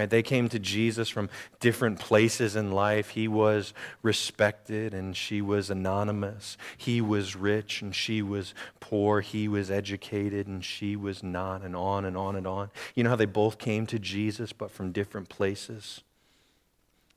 Right? 0.00 0.08
They 0.08 0.22
came 0.22 0.48
to 0.48 0.58
Jesus 0.58 1.10
from 1.10 1.28
different 1.58 1.98
places 1.98 2.56
in 2.56 2.72
life. 2.72 3.10
He 3.10 3.28
was 3.28 3.74
respected 4.02 4.94
and 4.94 5.14
she 5.14 5.42
was 5.42 5.68
anonymous. 5.68 6.56
He 6.78 7.02
was 7.02 7.36
rich 7.36 7.82
and 7.82 7.94
she 7.94 8.22
was 8.22 8.54
poor. 8.80 9.20
He 9.20 9.46
was 9.46 9.70
educated 9.70 10.46
and 10.46 10.64
she 10.64 10.96
was 10.96 11.22
not, 11.22 11.60
and 11.60 11.76
on 11.76 12.06
and 12.06 12.16
on 12.16 12.34
and 12.34 12.46
on. 12.46 12.70
You 12.94 13.04
know 13.04 13.10
how 13.10 13.16
they 13.16 13.26
both 13.26 13.58
came 13.58 13.86
to 13.88 13.98
Jesus, 13.98 14.54
but 14.54 14.70
from 14.70 14.90
different 14.90 15.28
places? 15.28 16.00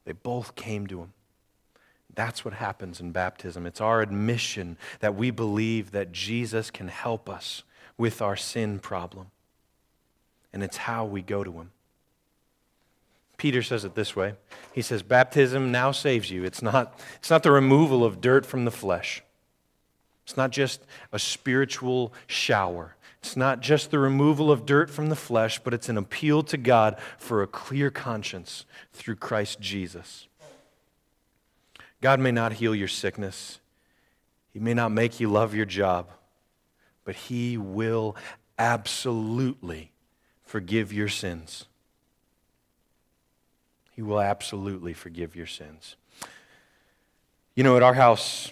They 0.03 0.11
both 0.11 0.55
came 0.55 0.85
to 0.87 1.03
him. 1.03 1.13
That's 2.13 2.43
what 2.43 2.53
happens 2.53 2.99
in 2.99 3.13
baptism. 3.13 3.65
It's 3.65 3.79
our 3.79 4.01
admission 4.01 4.75
that 4.99 5.15
we 5.15 5.31
believe 5.31 5.91
that 5.91 6.11
Jesus 6.11 6.69
can 6.69 6.89
help 6.89 7.29
us 7.29 7.63
with 7.97 8.21
our 8.21 8.35
sin 8.35 8.79
problem. 8.79 9.27
And 10.51 10.61
it's 10.61 10.75
how 10.75 11.05
we 11.05 11.21
go 11.21 11.45
to 11.45 11.51
Him. 11.53 11.71
Peter 13.37 13.63
says 13.63 13.83
it 13.83 13.95
this 13.95 14.15
way 14.15 14.35
He 14.73 14.81
says, 14.81 15.03
Baptism 15.03 15.71
now 15.71 15.91
saves 15.91 16.31
you. 16.31 16.43
It's 16.43 16.61
not, 16.61 16.99
it's 17.15 17.29
not 17.29 17.43
the 17.43 17.51
removal 17.51 18.03
of 18.03 18.21
dirt 18.21 18.45
from 18.45 18.65
the 18.65 18.71
flesh, 18.71 19.23
it's 20.23 20.37
not 20.37 20.51
just 20.51 20.81
a 21.11 21.19
spiritual 21.19 22.13
shower. 22.27 22.95
It's 23.23 23.37
not 23.37 23.61
just 23.61 23.89
the 23.89 23.99
removal 23.99 24.51
of 24.51 24.65
dirt 24.65 24.89
from 24.89 25.07
the 25.07 25.15
flesh, 25.15 25.57
but 25.57 25.73
it's 25.73 25.87
an 25.87 25.97
appeal 25.97 26.43
to 26.43 26.57
God 26.57 26.99
for 27.17 27.41
a 27.41 27.47
clear 27.47 27.89
conscience 27.89 28.65
through 28.91 29.15
Christ 29.15 29.61
Jesus. 29.61 30.27
God 32.01 32.19
may 32.19 32.33
not 32.33 32.51
heal 32.53 32.75
your 32.75 32.89
sickness, 32.89 33.61
He 34.51 34.59
may 34.59 34.73
not 34.73 34.91
make 34.91 35.21
you 35.21 35.29
love 35.31 35.55
your 35.55 35.65
job, 35.65 36.09
but 37.05 37.15
He 37.15 37.57
will 37.57 38.17
absolutely 38.59 39.93
forgive 40.43 40.91
your 40.91 41.07
sins. 41.07 41.67
He 43.95 44.01
will 44.01 44.19
absolutely 44.19 44.93
forgive 44.93 45.35
your 45.35 45.45
sins. 45.45 45.95
You 47.55 47.63
know, 47.63 47.77
at 47.77 47.83
our 47.83 47.93
house, 47.93 48.51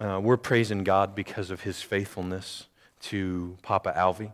uh, 0.00 0.18
we're 0.22 0.38
praising 0.38 0.82
God 0.82 1.14
because 1.14 1.50
of 1.50 1.60
his 1.60 1.82
faithfulness 1.82 2.66
to 3.02 3.58
Papa 3.62 3.92
Alvy. 3.94 4.32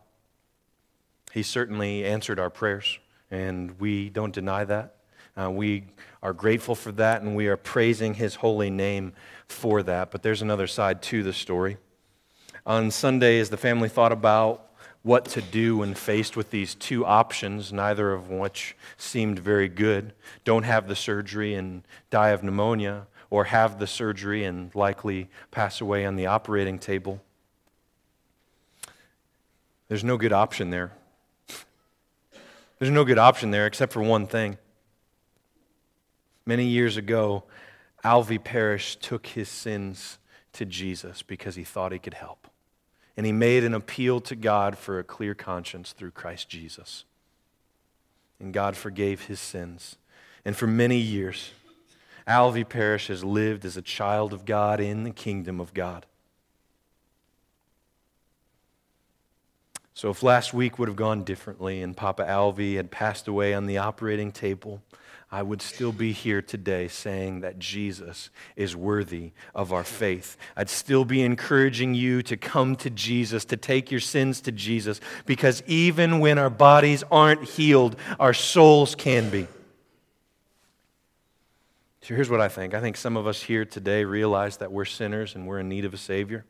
He 1.33 1.43
certainly 1.43 2.05
answered 2.05 2.39
our 2.39 2.51
prayers, 2.51 3.01
and 3.31 3.79
we 3.81 4.11
don't 4.11 4.33
deny 4.33 4.65
that. 4.65 4.95
Uh, 5.37 5.51
we 5.51 5.85
are 6.23 6.33
grateful 6.33 6.77
for 6.77 6.93
that, 6.93 7.23
and 7.23 7.35
we 7.35 7.49
are 7.49 7.57
praising 7.57 8.15
his 8.15 8.37
holy 8.37 8.71
name 8.71 9.13
for 9.49 9.83
that. 9.83 10.13
But 10.13 10.23
there's 10.23 10.43
another 10.43 10.69
side 10.69 11.03
to 11.03 11.25
the 11.25 11.33
story. 11.33 11.79
On 12.65 12.91
Sunday, 12.93 13.41
as 13.41 13.51
the 13.51 13.57
family 13.57 13.89
thought 13.89 14.13
about 14.13 14.68
what 15.03 15.25
to 15.25 15.41
do 15.41 15.79
when 15.79 15.95
faced 15.95 16.37
with 16.37 16.51
these 16.51 16.75
two 16.75 17.07
options, 17.07 17.73
neither 17.73 18.13
of 18.13 18.31
which 18.31 18.77
seemed 18.97 19.39
very 19.39 19.69
good 19.69 20.13
don't 20.45 20.65
have 20.65 20.89
the 20.89 20.97
surgery 20.97 21.55
and 21.55 21.83
die 22.11 22.31
of 22.31 22.43
pneumonia, 22.43 23.07
or 23.31 23.45
have 23.45 23.79
the 23.79 23.87
surgery 23.87 24.45
and 24.45 24.75
likely 24.75 25.29
pass 25.51 25.81
away 25.81 26.05
on 26.05 26.17
the 26.17 26.27
operating 26.27 26.79
table. 26.79 27.21
There's 29.89 30.05
no 30.05 30.17
good 30.17 30.33
option 30.33 30.71
there. 30.71 30.93
There's 32.79 32.91
no 32.93 33.05
good 33.05 33.19
option 33.19 33.51
there 33.51 33.67
except 33.67 33.93
for 33.93 34.03
one 34.03 34.27
thing. 34.27 34.59
Many 36.47 36.67
years 36.67 36.97
ago, 36.97 37.45
Alvy 38.05 38.43
Parrish 38.43 38.97
took 38.97 39.27
his 39.27 39.49
sins 39.49 40.19
to 40.55 40.65
Jesus 40.65 41.23
because 41.23 41.57
he 41.57 41.65
thought 41.65 41.93
he 41.93 41.99
could 41.99 42.15
help. 42.15 42.48
And 43.19 43.27
he 43.27 43.33
made 43.33 43.65
an 43.65 43.75
appeal 43.75 44.21
to 44.21 44.37
God 44.37 44.79
for 44.79 45.01
a 45.01 45.03
clear 45.03 45.35
conscience 45.35 45.91
through 45.91 46.13
Christ 46.13 46.49
Jesus. 46.49 47.05
And 48.39 48.55
God 48.55 48.77
forgave 48.77 49.23
his 49.23 49.41
sins. 49.41 49.97
And 50.45 50.57
for 50.57 50.69
many 50.69 50.99
years, 50.99 51.51
Alvy 52.29 52.63
Parrish 52.63 53.09
has 53.09 53.25
lived 53.25 53.65
as 53.65 53.77
a 53.77 53.83
child 53.83 54.33
of 54.33 54.45
God 54.45 54.79
in 54.79 55.03
the 55.03 55.11
kingdom 55.11 55.59
of 55.59 55.75
God. 55.75 56.07
So, 59.95 60.11
if 60.11 60.23
last 60.23 60.55
week 60.55 60.79
would 60.79 60.87
have 60.87 60.95
gone 60.95 61.25
differently 61.25 61.83
and 61.83 61.97
Papa 61.97 62.23
Alvy 62.23 62.77
had 62.77 62.93
passed 62.93 63.27
away 63.27 63.53
on 63.53 63.67
the 63.67 63.79
operating 63.79 64.31
table, 64.31 64.81
I 65.31 65.43
would 65.43 65.61
still 65.61 65.93
be 65.93 66.13
here 66.13 66.41
today 66.41 66.89
saying 66.89 67.41
that 67.41 67.59
Jesus 67.59 68.31
is 68.57 68.75
worthy 68.75 69.33
of 69.55 69.75
our 69.75 69.85
faith. 69.85 70.39
I'd 70.57 70.71
still 70.71 71.05
be 71.05 71.21
encouraging 71.21 71.93
you 71.93 72.23
to 72.23 72.37
come 72.39 72.77
to 72.77 72.89
Jesus, 72.89 73.45
to 73.47 73.59
take 73.59 73.91
your 73.91 74.01
sins 74.01 74.41
to 74.43 74.53
Jesus, 74.53 75.01
because 75.27 75.63
even 75.67 76.21
when 76.21 76.39
our 76.39 76.49
bodies 76.49 77.05
aren't 77.11 77.45
healed, 77.45 77.97
our 78.19 78.33
souls 78.33 78.95
can 78.95 79.29
be. 79.29 79.47
So 82.01 82.15
here's 82.15 82.31
what 82.31 82.41
I 82.41 82.49
think 82.49 82.73
I 82.73 82.81
think 82.81 82.97
some 82.97 83.19
of 83.19 83.27
us 83.27 83.43
here 83.43 83.67
today 83.67 84.05
realize 84.05 84.57
that 84.59 84.73
we're 84.73 84.87
sinners 84.87 85.35
and 85.35 85.47
we're 85.47 85.59
in 85.59 85.69
need 85.69 85.85
of 85.85 85.93
a 85.93 85.99
Savior. 85.99 86.47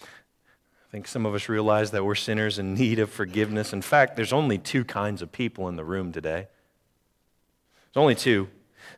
I 0.00 0.90
think 0.92 1.08
some 1.08 1.26
of 1.26 1.34
us 1.34 1.48
realize 1.48 1.90
that 1.90 2.04
we're 2.04 2.14
sinners 2.14 2.60
in 2.60 2.74
need 2.74 3.00
of 3.00 3.10
forgiveness. 3.10 3.72
In 3.72 3.82
fact, 3.82 4.14
there's 4.14 4.32
only 4.32 4.56
two 4.56 4.84
kinds 4.84 5.20
of 5.20 5.32
people 5.32 5.66
in 5.66 5.74
the 5.74 5.84
room 5.84 6.12
today. 6.12 6.46
There's 7.94 8.02
only 8.02 8.14
two 8.16 8.48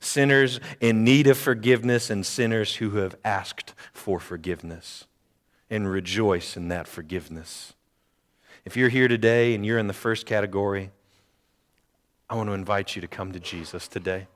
sinners 0.01 0.59
in 0.81 1.05
need 1.05 1.27
of 1.27 1.37
forgiveness 1.37 2.09
and 2.09 2.25
sinners 2.25 2.77
who 2.77 2.97
have 2.97 3.15
asked 3.25 3.75
for 3.93 4.19
forgiveness 4.19 5.05
and 5.69 5.91
rejoice 5.91 6.57
in 6.57 6.69
that 6.69 6.89
forgiveness. 6.89 7.75
If 8.65 8.77
you're 8.77 8.89
here 8.89 9.07
today 9.07 9.55
and 9.55 9.67
you're 9.67 9.79
in 9.79 9.87
the 9.87 9.93
first 9.93 10.25
category, 10.25 10.91
I 12.31 12.37
want 12.37 12.49
to 12.49 12.55
invite 12.55 12.97
you 12.97 13.03
to 13.03 13.09
come 13.09 13.33
to 13.33 13.41
Jesus 13.41 13.87
today. 13.87 14.29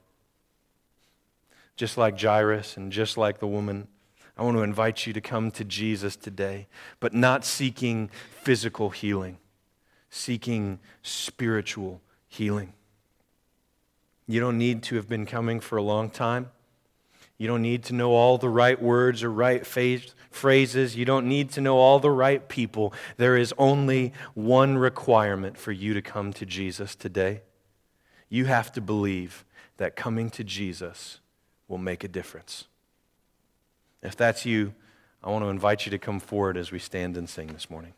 Just 1.77 1.97
like 1.97 2.21
Jairus 2.21 2.77
and 2.77 2.93
just 2.93 3.17
like 3.17 3.39
the 3.39 3.47
woman 3.47 3.89
I 4.37 4.43
want 4.43 4.57
to 4.57 4.63
invite 4.63 5.07
you 5.07 5.13
to 5.13 5.21
come 5.21 5.51
to 5.51 5.65
Jesus 5.65 6.17
today, 6.17 6.67
but 6.99 7.13
not 7.13 7.45
seeking 7.45 8.11
physical 8.43 8.89
healing, 8.89 9.37
seeking 10.09 10.81
spiritual 11.03 12.01
healing. 12.27 12.73
You 14.31 14.39
don't 14.39 14.59
need 14.59 14.85
to 14.85 14.95
have 14.95 15.09
been 15.09 15.27
coming 15.27 15.59
for 15.59 15.77
a 15.77 15.83
long 15.83 16.09
time. 16.09 16.53
You 17.37 17.49
don't 17.49 17.63
need 17.63 17.83
to 17.85 17.95
know 17.95 18.13
all 18.13 18.39
the 18.39 18.49
right 18.49 18.81
words 18.81 19.25
or 19.25 19.31
right 19.33 19.67
phrases. 19.67 20.95
You 20.95 21.05
don't 21.05 21.27
need 21.27 21.51
to 21.51 21.61
know 21.61 21.79
all 21.79 21.99
the 21.99 22.13
right 22.13 22.49
people. 22.49 22.95
There 23.17 23.37
is 23.37 23.53
only 23.59 24.13
one 24.35 24.79
requirement 24.79 25.59
for 25.59 25.73
you 25.73 25.95
to 25.95 26.01
come 26.01 26.33
to 26.35 26.47
Jesus 26.47 26.95
today. 26.95 27.41
You 28.29 28.45
have 28.45 28.71
to 28.75 28.81
believe 28.81 29.45
that 29.79 29.97
coming 29.97 30.31
to 30.31 30.45
Jesus 30.45 31.19
will 31.67 31.79
make 31.79 32.05
a 32.05 32.09
difference. 32.09 32.69
If 34.01 34.15
that's 34.15 34.47
you, 34.47 34.75
I 35.25 35.31
want 35.31 35.45
to 35.45 35.49
invite 35.49 35.87
you 35.87 35.91
to 35.91 35.99
come 35.99 36.21
forward 36.21 36.57
as 36.57 36.71
we 36.71 36.79
stand 36.79 37.17
and 37.17 37.29
sing 37.29 37.49
this 37.49 37.69
morning. 37.69 37.95